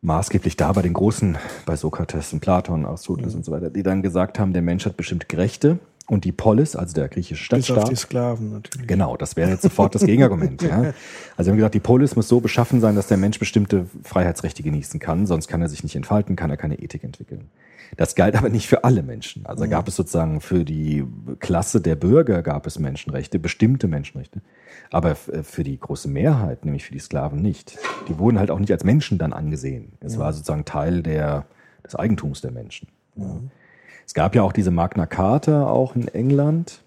[0.03, 1.37] Maßgeblich da bei den großen,
[1.67, 4.97] bei Sokrates und Platon, Aristoteles und so weiter, die dann gesagt haben, der Mensch hat
[4.97, 5.77] bestimmte Rechte
[6.11, 8.85] und die Polis, also der griechische Bis auf die Stadtstaat, Sklaven natürlich.
[8.87, 10.61] Genau, das wäre jetzt sofort das Gegenargument.
[10.61, 10.93] ja.
[11.37, 14.61] Also wir haben gesagt, die Polis muss so beschaffen sein, dass der Mensch bestimmte Freiheitsrechte
[14.61, 17.49] genießen kann, sonst kann er sich nicht entfalten, kann er keine Ethik entwickeln.
[17.97, 19.45] Das galt aber nicht für alle Menschen.
[19.45, 21.05] Also gab es sozusagen für die
[21.39, 24.41] Klasse der Bürger gab es Menschenrechte, bestimmte Menschenrechte,
[24.91, 27.77] aber f- für die große Mehrheit, nämlich für die Sklaven nicht.
[28.07, 29.93] Die wurden halt auch nicht als Menschen dann angesehen.
[30.01, 31.45] Es war sozusagen Teil der,
[31.85, 32.87] des Eigentums der Menschen.
[33.15, 33.39] Ja.
[34.11, 36.81] Es gab ja auch diese Magna Carta auch in England.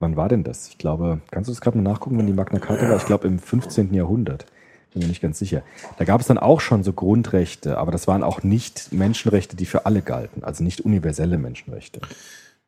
[0.00, 0.66] Wann war denn das?
[0.66, 2.96] Ich glaube, kannst du das gerade mal nachgucken, wenn die Magna Carta war?
[2.96, 3.94] Ich glaube im 15.
[3.94, 4.44] Jahrhundert.
[4.92, 5.62] Bin mir nicht ganz sicher.
[5.98, 9.66] Da gab es dann auch schon so Grundrechte, aber das waren auch nicht Menschenrechte, die
[9.66, 12.00] für alle galten, also nicht universelle Menschenrechte.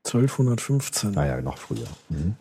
[0.05, 1.11] 1215.
[1.11, 1.89] Naja, noch früher.
[2.11, 2.37] Mhm.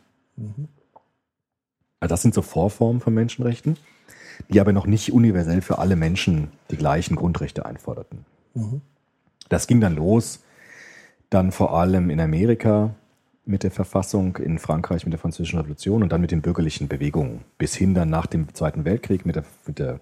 [2.00, 3.76] Also das sind so Vorformen von Menschenrechten,
[4.50, 8.24] die aber noch nicht universell für alle Menschen die gleichen Grundrechte einforderten.
[8.54, 8.82] Mhm.
[9.50, 10.42] Das ging dann los,
[11.32, 12.94] dann vor allem in Amerika
[13.46, 17.44] mit der Verfassung, in Frankreich mit der Französischen Revolution und dann mit den bürgerlichen Bewegungen,
[17.58, 20.00] bis hin dann nach dem Zweiten Weltkrieg mit der, mit der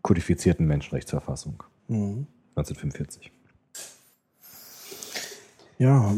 [0.00, 2.26] kodifizierten Menschenrechtsverfassung Mhm.
[2.56, 3.30] 1945.
[5.78, 6.12] Ja,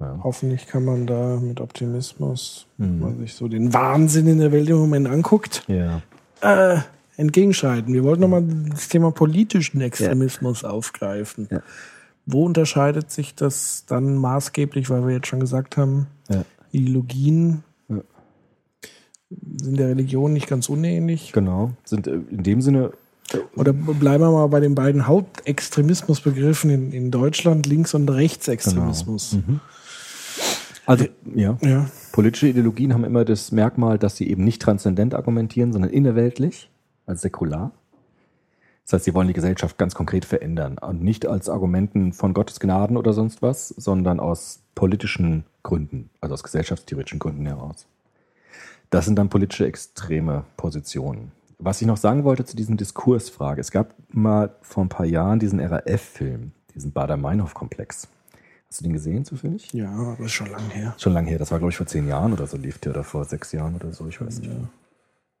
[0.00, 0.18] Ja.
[0.22, 3.00] hoffentlich kann man da mit Optimismus, wenn Mhm.
[3.02, 6.02] man sich so den Wahnsinn in der Welt im Moment anguckt, Ja.
[6.40, 6.78] äh,
[7.16, 7.92] entgegenschreiten.
[7.94, 11.48] Wir wollten nochmal das Thema politischen Extremismus aufgreifen.
[11.50, 11.62] Ja.
[12.26, 16.44] Wo unterscheidet sich das dann maßgeblich, weil wir jetzt schon gesagt haben, Ja.
[16.72, 18.00] Ideologien Ja.
[19.30, 21.32] sind der Religion nicht ganz unähnlich?
[21.32, 21.72] Genau.
[21.84, 22.92] Sind äh, in dem Sinne
[23.56, 29.36] Oder bleiben wir mal bei den beiden Hauptextremismusbegriffen in, in Deutschland, Links- und Rechtsextremismus.
[30.86, 31.56] Also, ja.
[31.62, 31.88] Ja.
[32.12, 36.70] Politische Ideologien haben immer das Merkmal, dass sie eben nicht transzendent argumentieren, sondern innerweltlich,
[37.06, 37.72] als säkular.
[38.84, 42.60] Das heißt, sie wollen die Gesellschaft ganz konkret verändern und nicht als Argumenten von Gottes
[42.60, 47.86] Gnaden oder sonst was, sondern aus politischen Gründen, also aus gesellschaftstheoretischen Gründen heraus.
[48.90, 51.32] Das sind dann politische extreme Positionen.
[51.58, 53.60] Was ich noch sagen wollte zu diesem Diskursfrage.
[53.60, 58.08] Es gab mal vor ein paar Jahren diesen RAF-Film, diesen Bader-Meinhof-Komplex.
[58.68, 59.72] Hast du den gesehen zufällig?
[59.72, 60.94] Ja, aber ist schon lange her.
[60.98, 63.04] Schon lange her, das war glaube ich vor zehn Jahren oder so lief der oder
[63.04, 64.50] vor sechs Jahren oder so, ich weiß nicht.
[64.50, 64.68] mehr.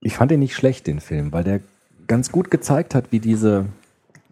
[0.00, 1.60] Ich fand den nicht schlecht, den Film, weil der
[2.06, 3.66] ganz gut gezeigt hat, wie diese,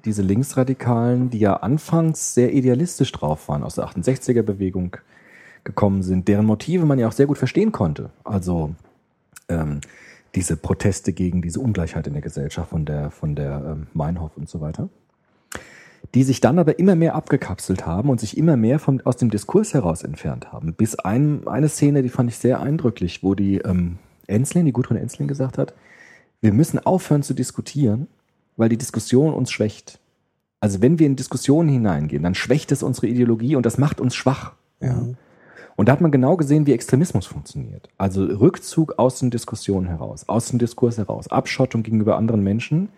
[0.04, 4.96] diese Linksradikalen, die ja anfangs sehr idealistisch drauf waren, aus der 68er-Bewegung
[5.64, 8.10] gekommen sind, deren Motive man ja auch sehr gut verstehen konnte.
[8.24, 8.74] Also
[9.48, 9.80] ähm,
[10.34, 14.48] diese Proteste gegen diese Ungleichheit in der Gesellschaft von der, von der ähm, Meinhof und
[14.48, 14.88] so weiter
[16.14, 19.30] die sich dann aber immer mehr abgekapselt haben und sich immer mehr vom, aus dem
[19.30, 20.74] Diskurs heraus entfernt haben.
[20.74, 24.96] Bis ein, eine Szene, die fand ich sehr eindrücklich, wo die ähm, Enslin, die Gudrun
[24.96, 25.74] Enslin gesagt hat,
[26.42, 28.08] wir müssen aufhören zu diskutieren,
[28.56, 29.98] weil die Diskussion uns schwächt.
[30.60, 34.14] Also wenn wir in Diskussionen hineingehen, dann schwächt es unsere Ideologie und das macht uns
[34.14, 34.52] schwach.
[34.80, 35.06] Ja.
[35.76, 37.88] Und da hat man genau gesehen, wie Extremismus funktioniert.
[37.96, 42.90] Also Rückzug aus den Diskussionen heraus, aus dem Diskurs heraus, Abschottung gegenüber anderen Menschen,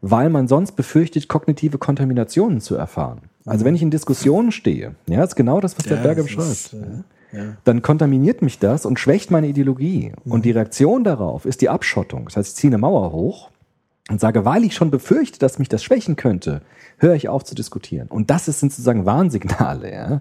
[0.00, 3.22] weil man sonst befürchtet, kognitive Kontaminationen zu erfahren.
[3.46, 6.48] Also wenn ich in Diskussionen stehe, ja, ist genau das, was der Berger beschreibt.
[6.48, 7.56] ist, äh, ja.
[7.64, 10.12] Dann kontaminiert mich das und schwächt meine Ideologie.
[10.24, 12.24] Und die Reaktion darauf ist die Abschottung.
[12.26, 13.50] Das heißt, ich ziehe eine Mauer hoch
[14.08, 16.62] und sage, weil ich schon befürchte, dass mich das schwächen könnte,
[16.96, 18.08] höre ich auf zu diskutieren.
[18.08, 20.20] Und das sind sozusagen Warnsignale, ja?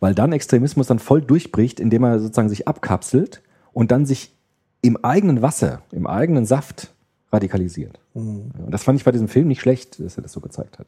[0.00, 3.42] weil dann Extremismus dann voll durchbricht, indem er sozusagen sich abkapselt
[3.72, 4.34] und dann sich
[4.82, 6.94] im eigenen Wasser, im eigenen Saft
[7.32, 8.00] radikalisiert.
[8.14, 8.50] Mhm.
[8.64, 10.86] Und das fand ich bei diesem Film nicht schlecht, dass er das so gezeigt hat.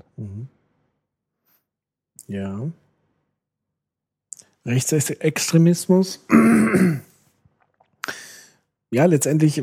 [2.27, 2.69] Ja.
[4.67, 6.25] Rechtsextremismus.
[8.91, 9.63] ja, letztendlich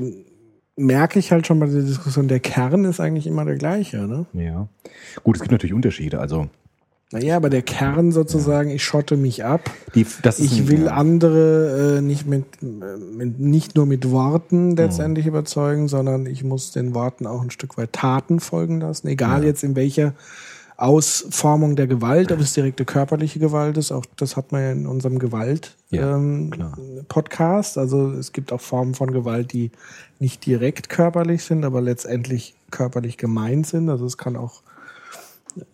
[0.78, 4.26] merke ich halt schon bei der Diskussion, der Kern ist eigentlich immer der gleiche, ne?
[4.34, 4.68] Ja.
[5.24, 6.20] Gut, es gibt natürlich Unterschiede.
[6.20, 6.50] Also
[7.12, 9.72] Naja, aber der Kern sozusagen, ich schotte mich ab.
[9.94, 10.92] die, Ich ein- will ja.
[10.94, 16.72] andere äh, nicht mit, äh, mit nicht nur mit Worten letztendlich überzeugen, sondern ich muss
[16.72, 20.14] den Worten auch ein Stück weit Taten folgen lassen, egal jetzt in welcher
[20.78, 24.88] Ausformung der Gewalt, ob es direkte körperliche Gewalt ist, auch das hat man ja in
[24.88, 26.52] unserem Gewalt Ja, ähm.
[27.78, 29.72] Also es gibt auch Formen von Gewalt, die
[30.20, 33.90] nicht direkt körperlich sind, aber letztendlich körperlich gemeint sind.
[33.90, 34.64] Also es kann auch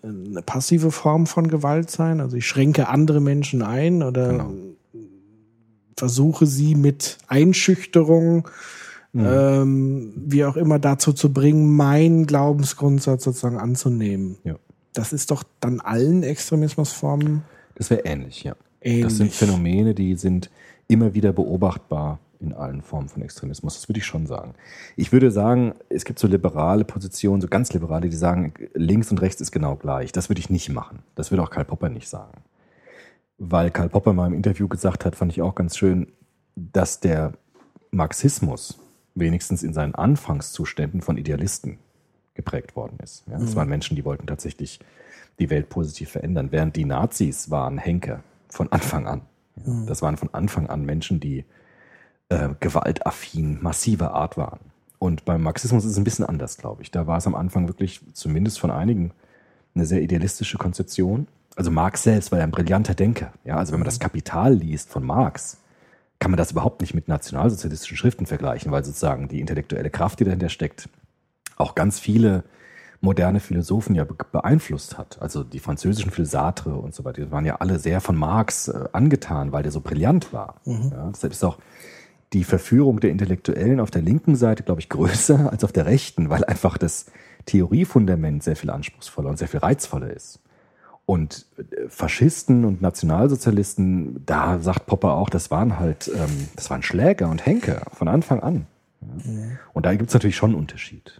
[0.03, 2.21] eine passive Form von Gewalt sein.
[2.21, 4.53] Also ich schränke andere Menschen ein oder Genau.
[5.97, 8.47] versuche sie mit Einschüchterung,
[9.13, 9.25] Mhm.
[9.25, 14.37] ähm, wie auch immer, dazu zu bringen, meinen Glaubensgrundsatz sozusagen anzunehmen.
[14.43, 14.55] Ja.
[14.93, 17.43] Das ist doch dann allen Extremismusformen
[17.75, 18.55] Das wäre ähnlich, ja.
[18.81, 19.03] ähnlich.
[19.03, 20.49] Das sind Phänomene, die sind
[20.87, 23.75] immer wieder beobachtbar in allen Formen von Extremismus.
[23.75, 24.55] Das würde ich schon sagen.
[24.95, 29.21] Ich würde sagen, es gibt so liberale Positionen, so ganz liberale, die sagen, links und
[29.21, 30.11] rechts ist genau gleich.
[30.11, 30.99] Das würde ich nicht machen.
[31.15, 32.41] Das würde auch Karl Popper nicht sagen.
[33.37, 36.07] Weil Karl Popper mal im Interview gesagt hat, fand ich auch ganz schön,
[36.55, 37.33] dass der
[37.91, 38.79] Marxismus
[39.15, 41.77] wenigstens in seinen Anfangszuständen von Idealisten
[42.41, 43.23] geprägt worden ist.
[43.29, 44.79] Ja, das waren Menschen, die wollten tatsächlich
[45.39, 49.21] die Welt positiv verändern, während die Nazis waren Henker von Anfang an.
[49.65, 51.45] Ja, Das waren von Anfang an Menschen, die
[52.29, 54.59] äh, gewaltaffin, massiver Art waren.
[54.99, 56.91] Und beim Marxismus ist es ein bisschen anders, glaube ich.
[56.91, 59.11] Da war es am Anfang wirklich, zumindest von einigen,
[59.73, 61.27] eine sehr idealistische Konzeption.
[61.55, 63.33] Also Marx selbst war ja ein brillanter Denker.
[63.43, 65.57] Ja, also wenn man das Kapital liest von Marx,
[66.19, 70.23] kann man das überhaupt nicht mit nationalsozialistischen Schriften vergleichen, weil sozusagen die intellektuelle Kraft, die
[70.23, 70.87] dahinter steckt,
[71.61, 72.43] auch ganz viele
[73.03, 75.19] moderne Philosophen ja be- beeinflusst hat.
[75.21, 78.89] Also die französischen Philosatre und so weiter, die waren ja alle sehr von Marx äh,
[78.91, 80.55] angetan, weil der so brillant war.
[80.65, 81.57] Ja, deshalb ist auch
[82.33, 86.29] die Verführung der Intellektuellen auf der linken Seite, glaube ich, größer als auf der rechten,
[86.29, 87.07] weil einfach das
[87.47, 90.39] Theoriefundament sehr viel anspruchsvoller und sehr viel reizvoller ist.
[91.07, 96.83] Und äh, Faschisten und Nationalsozialisten, da sagt Popper auch, das waren halt, ähm, das waren
[96.83, 98.67] Schläger und Henker von Anfang an.
[99.01, 99.41] Ja.
[99.73, 101.19] Und da gibt es natürlich schon einen Unterschied.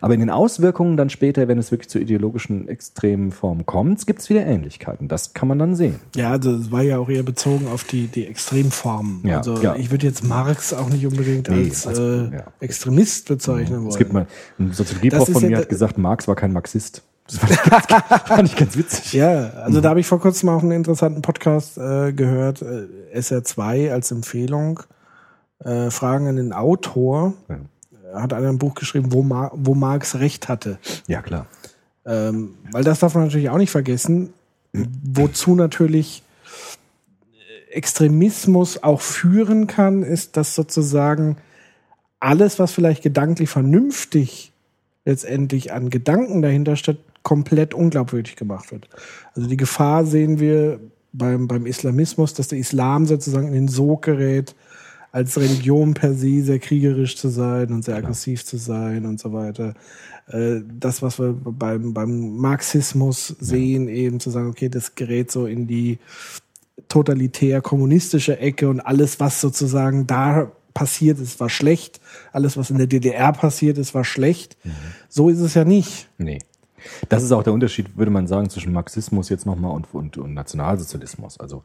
[0.00, 4.20] Aber in den Auswirkungen dann später, wenn es wirklich zu ideologischen extremen Formen kommt, gibt
[4.20, 5.08] es wieder Ähnlichkeiten.
[5.08, 6.00] Das kann man dann sehen.
[6.16, 9.20] Ja, also es war ja auch eher bezogen auf die, die Extremformen.
[9.24, 9.76] Ja, also ja.
[9.76, 12.44] ich würde jetzt Marx auch nicht unbedingt Nee, als, als- äh, ja.
[12.60, 13.88] Extremist bezeichnen wollen.
[13.88, 14.26] Es gibt mal,
[14.58, 17.02] ein Soziologieprof von mir hat gesagt, Marx war kein Marxist.
[17.26, 17.86] Das fand ich ganz,
[18.26, 19.12] fand ich ganz witzig.
[19.14, 22.86] Ja, also da habe ich vor kurzem auch einen interessanten Podcast äh, gehört, äh,
[23.18, 24.80] SR2 als Empfehlung.
[25.64, 27.32] Äh, Fragen an den Autor.
[27.48, 27.56] Ja.
[28.14, 30.78] Hat einer ein Buch geschrieben, wo, Mar wo Marx recht hatte.
[31.06, 31.46] Ja, klar.
[32.06, 34.32] Ähm, weil das darf man natürlich auch nicht vergessen,
[34.72, 36.22] wozu natürlich
[37.70, 41.36] Extremismus auch führen kann, ist, dass sozusagen
[42.20, 44.52] alles, was vielleicht gedanklich vernünftig
[45.04, 48.88] letztendlich an Gedanken dahinter steht, komplett unglaubwürdig gemacht wird.
[49.34, 50.80] Also die Gefahr sehen wir
[51.12, 54.54] beim, beim Islamismus, dass der Islam sozusagen in den Sog gerät,
[55.14, 59.32] als Religion per se sehr kriegerisch zu sein und sehr aggressiv zu sein und so
[59.32, 59.74] weiter.
[60.26, 65.46] Äh, Das, was wir beim, beim Marxismus sehen, eben zu sagen, okay, das gerät so
[65.46, 66.00] in die
[66.88, 72.00] totalitär kommunistische Ecke und alles, was sozusagen da passiert ist, war schlecht.
[72.32, 74.56] Alles, was in der DDR passiert ist, war schlecht.
[75.08, 76.08] So ist es ja nicht.
[76.18, 76.40] Nee.
[77.08, 80.34] Das ist auch der Unterschied, würde man sagen, zwischen Marxismus jetzt nochmal und, und, und
[80.34, 81.38] Nationalsozialismus.
[81.38, 81.62] Also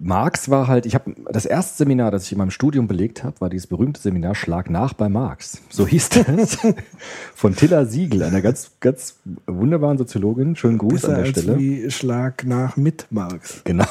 [0.00, 3.38] Marx war halt, ich habe das erste Seminar, das ich in meinem Studium belegt habe,
[3.40, 5.60] war dieses berühmte Seminar Schlag nach bei Marx.
[5.68, 6.58] So hieß das.
[7.34, 9.16] Von Tilla Siegel, einer ganz, ganz
[9.46, 10.56] wunderbaren Soziologin.
[10.56, 11.58] Schönen Gruß Besser an der als Stelle.
[11.58, 13.60] wie Schlag nach mit Marx.
[13.64, 13.84] Genau.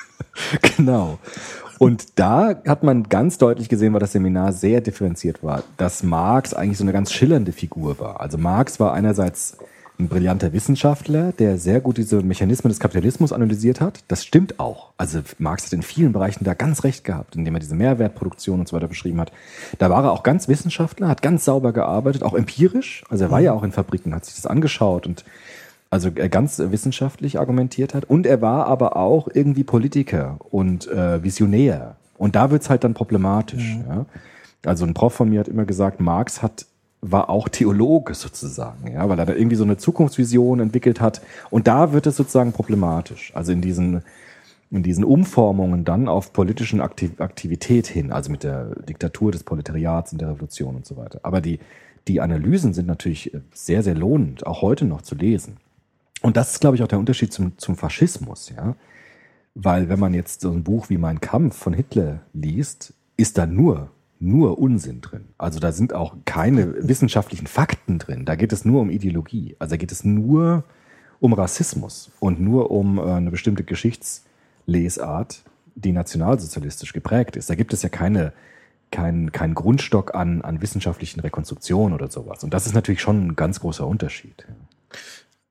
[0.76, 1.18] genau.
[1.78, 6.52] Und da hat man ganz deutlich gesehen, weil das Seminar sehr differenziert war, dass Marx
[6.52, 8.20] eigentlich so eine ganz schillernde Figur war.
[8.20, 9.56] Also Marx war einerseits
[9.98, 14.04] ein brillanter Wissenschaftler, der sehr gut diese Mechanismen des Kapitalismus analysiert hat.
[14.06, 14.90] Das stimmt auch.
[14.96, 18.68] Also Marx hat in vielen Bereichen da ganz recht gehabt, indem er diese Mehrwertproduktion und
[18.68, 19.32] so weiter beschrieben hat.
[19.78, 23.02] Da war er auch ganz Wissenschaftler, hat ganz sauber gearbeitet, auch empirisch.
[23.10, 25.24] Also er war ja auch in Fabriken, hat sich das angeschaut und
[25.90, 28.04] also er ganz wissenschaftlich argumentiert hat.
[28.04, 31.96] Und er war aber auch irgendwie Politiker und äh, Visionär.
[32.18, 33.78] Und da wird's halt dann problematisch.
[33.88, 34.04] Ja.
[34.64, 36.66] Also ein Prof von mir hat immer gesagt, Marx hat
[37.00, 41.20] war auch Theologe sozusagen, ja, weil er da irgendwie so eine Zukunftsvision entwickelt hat.
[41.50, 43.32] Und da wird es sozusagen problematisch.
[43.34, 44.02] Also in diesen
[44.70, 50.12] in diesen Umformungen dann auf politischen Aktiv Aktivität hin, also mit der Diktatur des Proletariats
[50.12, 51.20] und der Revolution und so weiter.
[51.22, 51.58] Aber die,
[52.06, 55.56] die Analysen sind natürlich sehr, sehr lohnend, auch heute noch zu lesen.
[56.20, 58.74] Und das ist, glaube ich, auch der Unterschied zum, zum Faschismus, ja.
[59.54, 63.46] Weil wenn man jetzt so ein Buch wie Mein Kampf von Hitler liest, ist da
[63.46, 63.90] nur,
[64.20, 65.26] nur Unsinn drin.
[65.38, 68.24] Also da sind auch keine wissenschaftlichen Fakten drin.
[68.24, 69.56] Da geht es nur um Ideologie.
[69.58, 70.64] Also da geht es nur
[71.20, 75.42] um Rassismus und nur um äh, eine bestimmte Geschichtslesart,
[75.74, 77.50] die nationalsozialistisch geprägt ist.
[77.50, 78.32] Da gibt es ja keine,
[78.90, 82.44] keinen kein Grundstock an, an wissenschaftlichen Rekonstruktionen oder sowas.
[82.44, 84.46] Und das ist natürlich schon ein ganz großer Unterschied.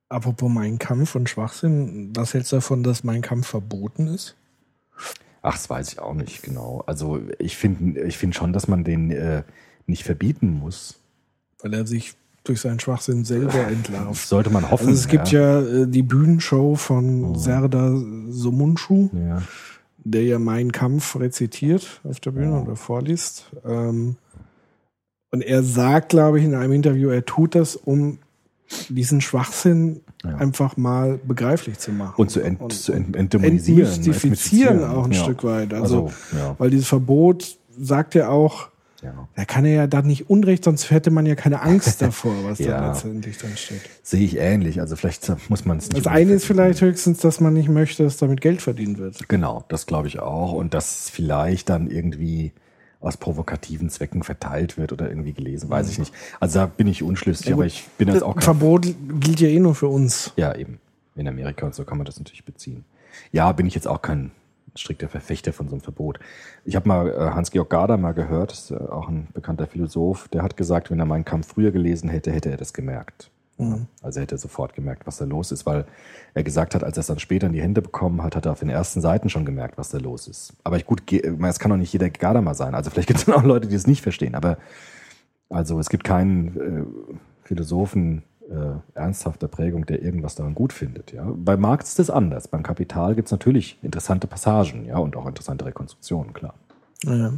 [0.10, 4.36] Apropos Mein Kampf und Schwachsinn, was hältst du davon, dass Mein Kampf verboten ist?
[5.48, 6.84] Ach, das weiß ich auch nicht genau.
[6.88, 9.44] Also ich finde ich finde schon, dass man den äh,
[9.86, 11.00] nicht verbieten muss.
[11.62, 14.28] Weil er sich durch seinen Schwachsinn selber entlarvt.
[14.28, 14.88] Sollte man hoffen.
[14.88, 19.42] Also es gibt ja, äh, die Bühnenshow von Serdar Somuncu, ja.
[20.04, 23.50] der ja Mein Kampf rezitiert auf der Bühne oder vorliest.
[23.66, 24.18] Ähm,
[25.32, 28.20] und er sagt, glaube ich, in einem Interview, er tut das, um
[28.90, 30.36] diesen Schwachsinn Ja.
[30.38, 32.16] einfach mal begreiflich zu machen.
[32.18, 33.92] Und zu, ent, zu ent, entdämonisieren.
[33.94, 35.24] entmystifizieren auch ein ja.
[35.24, 35.74] Stück weit.
[35.74, 36.56] Also, Also, ja.
[36.58, 38.70] weil dieses Verbot sagt ja auch,
[39.04, 39.28] ja.
[39.36, 42.58] da kann er ja da nicht Unrecht, sonst hätte man ja keine Angst davor, was
[42.60, 42.80] Ja.
[42.82, 43.82] da letztendlich dann steht.
[44.04, 44.82] Sehe ich ähnlich.
[44.82, 46.06] Also vielleicht muss man es nicht.
[46.06, 49.30] Das eine ist vielleicht höchstens, dass man nicht möchte, dass damit Geld verdient wird.
[49.30, 50.52] Genau, das glaube ich auch.
[50.52, 52.54] Und dass vielleicht dann irgendwie
[53.00, 56.14] aus provokativen Zwecken verteilt wird oder irgendwie gelesen, weiß ich nicht.
[56.40, 58.88] Also da bin ich unschlüssig, aber ich bin jetzt auch kein Verbot
[59.20, 60.34] gilt ja eh nur für uns.
[60.36, 60.80] Ja, eben.
[61.16, 62.86] In Amerika und so kann man das natürlich beziehen.
[63.32, 64.32] Ja, bin ich jetzt auch kein
[64.76, 66.20] strikter Verfechter von so einem Verbot.
[66.64, 70.58] Ich habe mal äh, Hans-Georg Gadamer gehört, ist, äh, auch ein bekannter Philosoph, der hat
[70.58, 73.32] gesagt, wenn er meinen Kampf früher gelesen hätte, hätte er das gemerkt.
[73.60, 75.86] Ja, also hätte er sofort gemerkt, was da los ist, weil
[76.36, 78.52] er gesagt hat, als er es dann später in die Hände bekommen hat, hat er
[78.52, 80.54] auf den ersten Seiten schon gemerkt, was da los ist.
[80.64, 82.76] Aber ich gut, es kann doch nicht jeder Gadamer sein.
[82.76, 84.36] Also vielleicht gibt es dann auch Leute, die es nicht verstehen.
[84.36, 84.58] Aber
[85.50, 86.84] also es gibt keinen äh,
[87.44, 91.12] Philosophen äh, ernsthafter Prägung, der irgendwas daran gut findet.
[91.12, 91.32] Ja?
[91.36, 92.48] Bei Marx ist das anders.
[92.48, 96.54] Beim Kapital gibt es natürlich interessante Passagen, ja, und auch interessante Rekonstruktionen, klar.
[97.04, 97.34] Ja.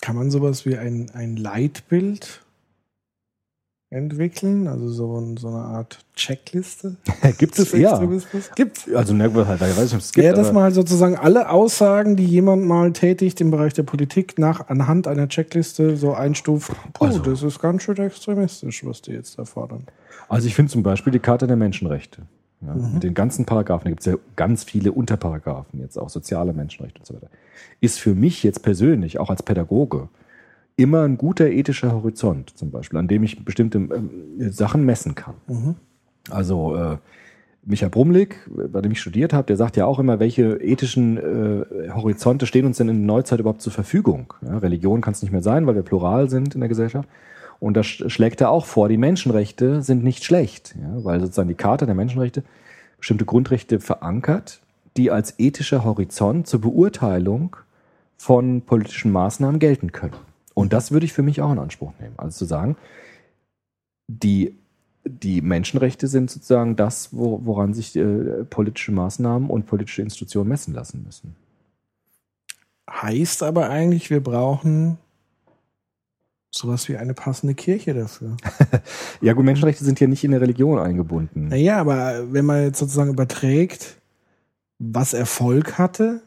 [0.00, 2.42] Kann man sowas wie ein, ein Leitbild
[3.90, 4.66] entwickeln?
[4.66, 6.96] Also so, so eine Art Checkliste?
[7.38, 8.00] gibt es ja.
[8.54, 10.24] Gibt Also ne, halt, ich weiß nicht, ob es gibt.
[10.24, 14.38] Ja, dass aber- mal sozusagen alle Aussagen, die jemand mal tätigt im Bereich der Politik,
[14.38, 16.72] nach anhand einer Checkliste so einstuft.
[16.94, 19.86] Puh, Also- das ist ganz schön extremistisch, was die jetzt da fordern.
[20.28, 22.22] Also ich finde zum Beispiel die Charta der Menschenrechte.
[22.62, 26.54] Ja, Mit den ganzen Paragraphen, da gibt es ja ganz viele Unterparagraphen, jetzt auch soziale
[26.54, 27.28] Menschenrechte und so weiter.
[27.80, 30.08] Ist für mich jetzt persönlich, auch als Pädagoge,
[30.76, 34.10] immer ein guter ethischer Horizont, zum Beispiel, an dem ich bestimmte ähm,
[34.50, 35.34] Sachen messen kann.
[36.30, 36.96] Also äh,
[37.64, 41.90] Michael Brumlik, bei dem ich studiert habe, der sagt ja auch immer, welche ethischen äh,
[41.90, 44.34] Horizonte stehen uns denn in der Neuzeit überhaupt zur Verfügung.
[44.42, 47.08] Ja, Religion kann es nicht mehr sein, weil wir plural sind in der Gesellschaft.
[47.58, 51.48] Und da sch- schlägt er auch vor, die Menschenrechte sind nicht schlecht, ja, weil sozusagen
[51.48, 52.44] die Charta der Menschenrechte
[52.98, 54.60] bestimmte Grundrechte verankert,
[54.98, 57.56] die als ethischer Horizont zur Beurteilung
[58.18, 60.14] von politischen Maßnahmen gelten können.
[60.56, 62.14] Und das würde ich für mich auch in Anspruch nehmen.
[62.16, 62.76] Also zu sagen,
[64.08, 64.56] die,
[65.04, 70.72] die Menschenrechte sind sozusagen das, wo, woran sich äh, politische Maßnahmen und politische Institutionen messen
[70.72, 71.36] lassen müssen.
[72.90, 74.96] Heißt aber eigentlich, wir brauchen
[76.50, 78.38] sowas wie eine passende Kirche dafür.
[79.20, 81.48] Ja gut, Menschenrechte sind ja nicht in der Religion eingebunden.
[81.48, 83.98] Naja, aber wenn man jetzt sozusagen überträgt,
[84.78, 86.22] was Erfolg hatte,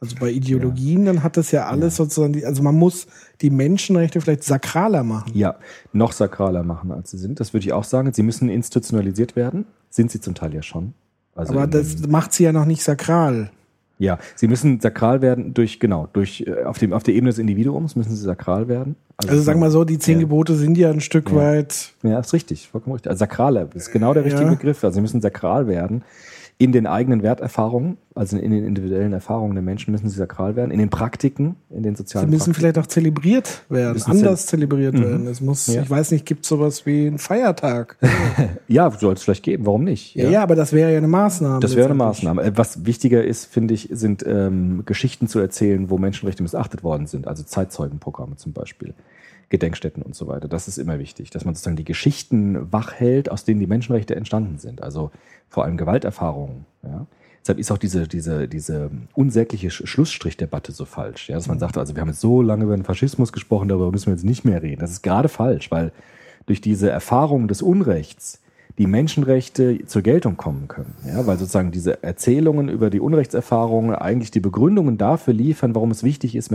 [0.00, 3.06] also bei Ideologien, dann hat das ja alles sozusagen, die, also man muss
[3.40, 5.32] die Menschenrechte vielleicht sakraler machen.
[5.34, 5.56] Ja,
[5.92, 7.40] noch sakraler machen, als sie sind.
[7.40, 8.12] Das würde ich auch sagen.
[8.12, 9.64] Sie müssen institutionalisiert werden.
[9.88, 10.92] Sind sie zum Teil ja schon.
[11.34, 13.50] Also aber das macht sie ja noch nicht sakral.
[13.98, 17.38] Ja, sie müssen sakral werden durch, genau, durch, äh, auf, dem, auf der Ebene des
[17.38, 18.96] Individuums müssen sie sakral werden.
[19.16, 20.20] Also sagen wir so, die zehn Ja.
[20.24, 21.36] Gebote sind ja ein Stück Ja.
[21.36, 23.08] weit, Ja, ist richtig, vollkommen richtig.
[23.10, 24.50] Also sakraler ist genau der richtige Ja.
[24.50, 24.84] Begriff.
[24.84, 26.02] Also sie müssen sakral werden.
[26.58, 30.70] In den eigenen Werterfahrungen, also in den individuellen Erfahrungen der Menschen müssen sie sakral werden.
[30.70, 32.54] In den Praktiken, in den sie sozialen müssen Praktiken.
[32.54, 35.26] vielleicht auch zelebriert werden, anders zelebriert werden.
[35.26, 35.82] Es muss, Ja.
[35.82, 37.98] ich weiß nicht, gibt es sowas wie einen Feiertag?
[38.68, 40.14] Ja, soll es vielleicht geben, warum nicht?
[40.16, 41.60] Ja, ja, aber das wäre ja eine Maßnahme.
[41.60, 41.94] Das wäre eine.
[41.94, 42.42] Maßnahme.
[42.42, 47.06] Äh, Was wichtiger ist, finde ich, sind ähm, Geschichten zu erzählen, wo Menschenrechte missachtet worden
[47.06, 47.28] sind.
[47.28, 48.94] Also Zeitzeugenprogramme zum Beispiel,
[49.48, 50.48] Gedenkstätten und so weiter.
[50.48, 54.16] Das ist immer wichtig, dass man sozusagen die Geschichten wach hält, aus denen die Menschenrechte
[54.16, 54.82] entstanden sind.
[54.82, 55.10] Also
[55.48, 56.66] vor allem Gewalterfahrungen.
[56.82, 57.06] Ja.
[57.40, 61.28] Deshalb ist auch diese, diese, diese unsägliche Sch- Schlussstrichdebatte so falsch.
[61.28, 63.92] Ja, dass man sagt, also wir haben jetzt so lange über den Faschismus gesprochen, darüber
[63.92, 64.80] müssen wir jetzt nicht mehr reden.
[64.80, 65.92] Das ist gerade falsch, weil
[66.46, 68.42] durch diese Erfahrung des Unrechts
[68.78, 70.94] die Menschenrechte zur Geltung kommen können.
[71.06, 76.02] Ja, weil sozusagen diese Erzählungen über die Unrechtserfahrungen eigentlich die Begründungen dafür liefern, warum es
[76.02, 76.50] wichtig ist,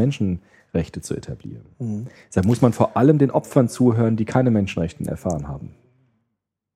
[0.74, 2.08] Menschenrechte zu etablieren.
[2.30, 5.72] Deshalb muss man vor allem den Opfern zuhören, die keine Menschenrechte erfahren haben.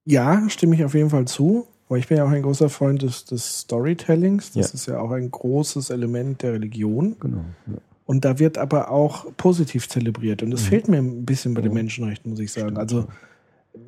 [0.05, 1.67] Ja, stimme ich auf jeden Fall zu.
[1.87, 4.51] Aber ich bin ja auch ein großer Freund des, des Storytellings.
[4.53, 4.73] Das Ja.
[4.73, 7.15] ist ja auch ein großes Element der Religion.
[7.19, 7.45] Genau.
[7.67, 7.73] Ja.
[8.05, 10.41] Und da wird aber auch positiv zelebriert.
[10.43, 10.65] Und das Mhm.
[10.67, 12.77] fehlt mir ein bisschen bei den Menschenrechten, muss ich sagen.
[12.77, 13.07] Also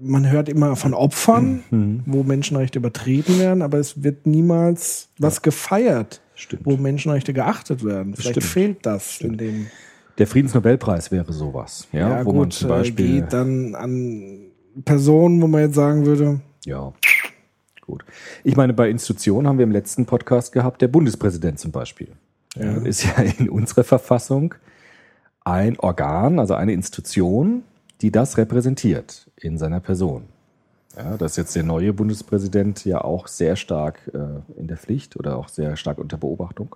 [0.01, 2.03] man hört immer von Opfern, Mhm.
[2.05, 6.65] wo Menschenrechte übertreten werden, aber es wird niemals was gefeiert, Stimmt.
[6.65, 8.13] wo Menschenrechte geachtet werden.
[8.15, 8.45] Vielleicht stimmt.
[8.45, 9.67] fehlt das in dem.
[10.17, 11.87] Der Friedensnobelpreis wäre sowas.
[11.91, 13.21] Ja, Ja, wo man gut, zum äh, Beispiel.
[13.21, 14.47] geht dann an
[14.83, 16.93] Personen, wo man jetzt sagen würde, Ja,
[17.81, 18.03] gut.
[18.43, 22.09] Ich meine, bei Institutionen haben wir im letzten Podcast gehabt, der Bundespräsident zum Beispiel.
[22.55, 22.77] Ja.
[22.77, 24.55] Ist ja in unserer Verfassung
[25.43, 27.63] ein Organ, also eine Institution,
[28.01, 30.23] die das repräsentiert in seiner Person.
[30.95, 35.15] Ja, das ist jetzt der neue Bundespräsident ja auch sehr stark äh, in der Pflicht
[35.15, 36.75] oder auch sehr stark unter Beobachtung,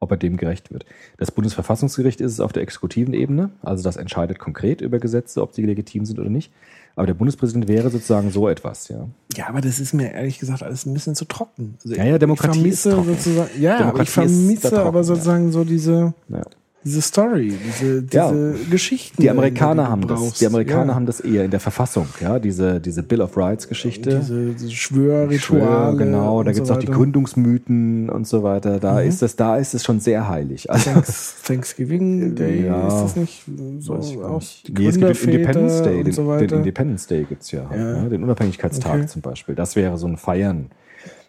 [0.00, 0.84] ob er dem gerecht wird.
[1.18, 5.54] Das Bundesverfassungsgericht ist es auf der exekutiven Ebene, also das entscheidet konkret über Gesetze, ob
[5.54, 6.52] sie legitim sind oder nicht.
[6.96, 9.08] Aber der Bundespräsident wäre sozusagen so etwas, ja.
[9.34, 11.76] Ja, aber das ist mir ehrlich gesagt alles ein bisschen zu trocken.
[11.84, 13.04] Also Ja, ja, Demokratie ich ist trocken.
[13.16, 15.04] sozusagen, ja, aber ich Demokratie ist vermisse trocken, aber ja.
[15.04, 16.42] sozusagen so diese, ja.
[16.84, 18.30] Diese Story, diese, Ja.
[18.30, 19.22] diese Geschichten.
[19.22, 20.34] Die Amerikaner haben das.
[20.34, 20.94] Die Amerikaner ja.
[20.94, 24.18] haben das eher in der Verfassung, ja, diese, diese Bill of Rights Geschichte.
[24.20, 25.96] diese, diese Schwör, Schwörrituale.
[25.96, 26.86] genau, da gibt's so auch die.
[26.86, 28.78] Gründungsmythen und so weiter.
[28.80, 30.70] Da ist das, da ist es schon sehr heilig.
[30.70, 32.88] Also, Thanks, Thanksgiving Day, Ja.
[32.88, 33.44] ist das nicht
[33.80, 34.68] so auch nicht.
[34.68, 36.50] die Nee, es gibt den Independence Day, den, so den?
[36.50, 38.02] Independence Day gibt's ja, halt, Ja.
[38.02, 38.08] ne?
[38.10, 39.06] den Unabhängigkeitstag Okay.
[39.06, 39.54] zum Beispiel.
[39.54, 40.70] Das wäre so ein Feiern.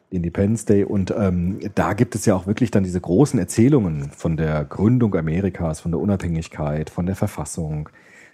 [0.10, 4.38] Independence Day und ähm, da gibt es ja auch wirklich dann diese großen Erzählungen von
[4.38, 7.90] der Gründung Amerikas, von der Unabhängigkeit, von der Verfassung.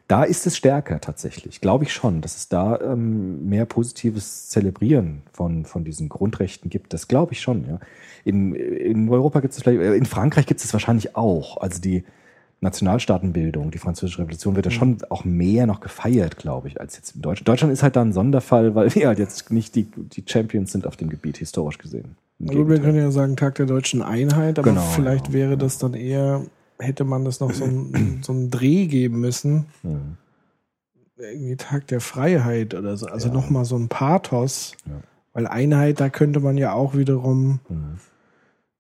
[0.08, 5.22] Da ist es stärker tatsächlich, glaube ich schon, dass es da ähm, mehr positives Zelebrieren
[5.32, 6.94] von, von diesen Grundrechten gibt.
[6.94, 7.80] Das glaube ich schon, ja.
[8.24, 11.58] In, in Europa gibt es vielleicht, äh, in Frankreich gibt es wahrscheinlich auch.
[11.58, 12.04] Also die
[12.62, 17.16] Nationalstaatenbildung, die Französische Revolution wird ja schon auch mehr noch gefeiert, glaube ich, als jetzt
[17.16, 17.48] in Deutschland.
[17.48, 20.86] Deutschland ist halt da ein Sonderfall, weil wir halt jetzt nicht die, die Champions sind
[20.86, 22.16] auf dem Gebiet, historisch gesehen.
[22.40, 25.80] Gut, wir können ja sagen Tag der deutschen Einheit, aber Genau, vielleicht ja, wäre das
[25.80, 26.44] dann eher,
[26.80, 29.66] hätte man das noch so einen so einen Dreh geben müssen.
[29.84, 30.18] Mhm.
[31.18, 33.06] Irgendwie Tag der Freiheit oder so.
[33.08, 33.34] Also Ja.
[33.34, 34.74] nochmal so ein Pathos.
[34.88, 34.94] Ja.
[35.34, 37.98] Weil Einheit, da könnte man ja auch wiederum, Mhm.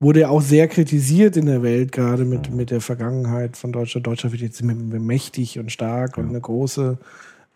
[0.02, 4.08] Wurde ja auch sehr kritisiert in der Welt, gerade mit, mit der Vergangenheit von Deutschland.
[4.08, 6.98] Deutschland wird jetzt mächtig und stark und eine große,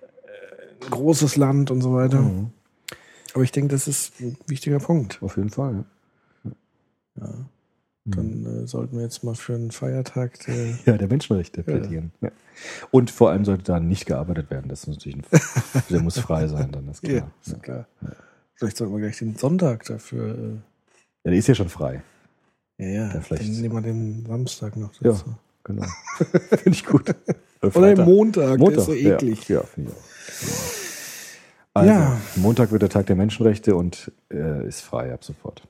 [0.02, 2.22] äh, ein großes Land und so weiter.
[2.22, 2.52] Mhm.
[3.34, 5.22] Aber ich denke, das ist ein wichtiger Punkt.
[5.22, 5.84] Auf jeden Fall.
[7.20, 7.34] Ja.
[8.08, 12.12] Dann äh, sollten wir jetzt mal für einen Feiertag äh, Ja, der Menschenrechte plädieren.
[12.22, 12.30] Ja.
[12.92, 14.70] Und vor allem sollte da nicht gearbeitet werden.
[14.70, 15.24] Das ist natürlich ein,
[15.90, 17.16] der muss frei sein, dann ist klar.
[17.16, 17.88] Ja, ist klar.
[18.54, 20.36] Vielleicht sollten wir gleich den Sonntag dafür.
[20.38, 20.52] Äh,
[21.24, 22.04] Ja, der ist ja schon frei.
[22.78, 25.26] Ja, ja, Ja, vielleicht- dann nehmen wir den Samstag noch Ja, dazu.
[25.64, 25.86] genau.
[26.50, 27.16] Finde ich gut.
[27.62, 28.06] Oder Freitag.
[28.06, 29.50] den Montag, Montag, der ist so eklig.
[29.50, 30.56] Ja, ja finde ich auch.
[31.74, 32.18] Also, Ja.
[32.38, 35.62] Montag wird der Tag der Menschenrechte und äh, ist frei ab sofort.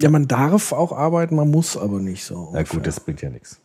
[0.00, 2.34] Ja, man darf auch arbeiten, man muss aber nicht so.
[2.52, 2.78] Na ungefähr.
[2.78, 3.60] gut, das bringt ja nichts.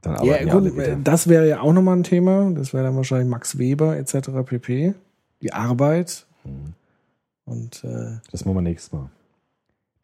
[0.00, 0.96] Dann ja, arbeiten ja, gut, wieder.
[0.96, 2.50] das wäre ja auch nochmal ein Thema.
[2.52, 4.30] Das wäre dann wahrscheinlich Max Weber etc.
[4.44, 4.94] pp.
[5.42, 6.74] Die Arbeit Mhm.
[7.44, 9.10] und äh, Das machen wir nächstes Mal.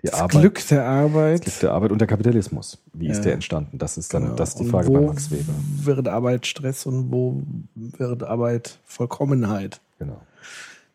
[0.02, 1.42] Die das Arbeit, Glück der Arbeit.
[1.42, 2.78] Glück der Arbeit und der Kapitalismus.
[2.92, 3.12] Wie Ja.
[3.12, 3.78] ist der entstanden?
[3.78, 4.34] Das ist dann Genau.
[4.36, 5.52] das ist die Und Frage wo bei Max Weber.
[5.82, 7.42] wird Arbeit Stress und wo
[7.74, 9.80] wird Arbeit Vollkommenheit?
[9.98, 10.20] Genau.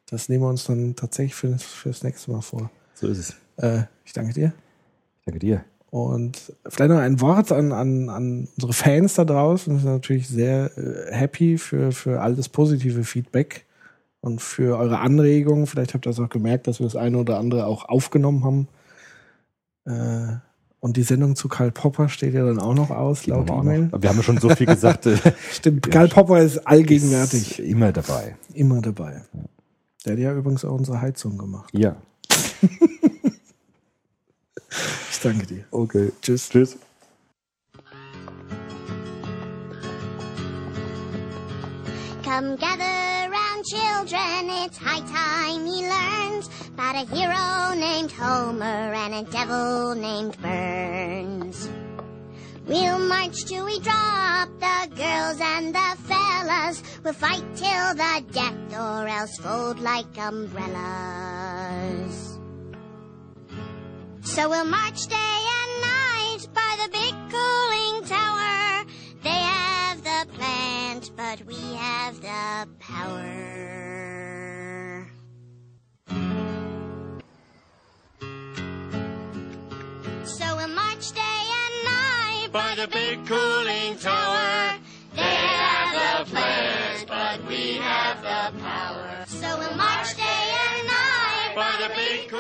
[0.10, 2.70] Das nehmen wir uns dann tatsächlich für, fürs nächste Mal vor.
[2.94, 3.36] So ist es.
[3.58, 4.54] Äh, ich danke dir.
[5.20, 5.64] Ich danke dir.
[5.90, 9.74] Und vielleicht noch ein Wort an, an, an unsere Fans da draußen.
[9.74, 13.66] Wir sind natürlich sehr äh, happy für, für all das positive Feedback
[14.22, 15.68] und für eure Anregungen.
[15.68, 18.68] Vielleicht habt ihr das auch gemerkt, dass wir das eine oder andere auch aufgenommen haben.
[19.86, 20.38] Äh,
[20.80, 23.90] und die Sendung zu Karl Popper steht ja dann auch noch aus, Die laut E-Mail.
[23.98, 25.06] Wir haben ja schon so viel gesagt.
[25.06, 25.18] äh,
[25.52, 26.10] Stimmt, Karl.
[26.10, 27.52] Popper ist allgegenwärtig.
[27.52, 28.36] Ist immer dabei.
[28.54, 29.22] Immer dabei.
[30.06, 31.70] Der hat ja übrigens auch unsere Heizung gemacht.
[31.74, 31.96] Ja.
[35.12, 35.64] Ich danke dir.
[35.72, 36.12] Okay.
[36.22, 36.50] Tschüss.
[36.50, 36.78] Tschüss.
[42.24, 43.13] Come gather
[43.64, 50.38] children, it's high time he learns about a hero named Homer and a devil named
[50.42, 51.70] Burns.
[52.68, 56.84] We'll march till we drop the girls and the fellas.
[57.04, 61.64] We'll fight till the death or else fold like umbrellas.
[64.24, 68.86] So we'll march day and night by the big cooling tower.
[69.24, 69.63] They
[71.12, 73.30] plant, but we have the power.
[80.26, 84.80] So we'll march day and night by the big cooling tower.
[85.16, 89.26] They have the plant, but we have the power.
[89.28, 92.33] So we'll march day and night by the big cooling tower.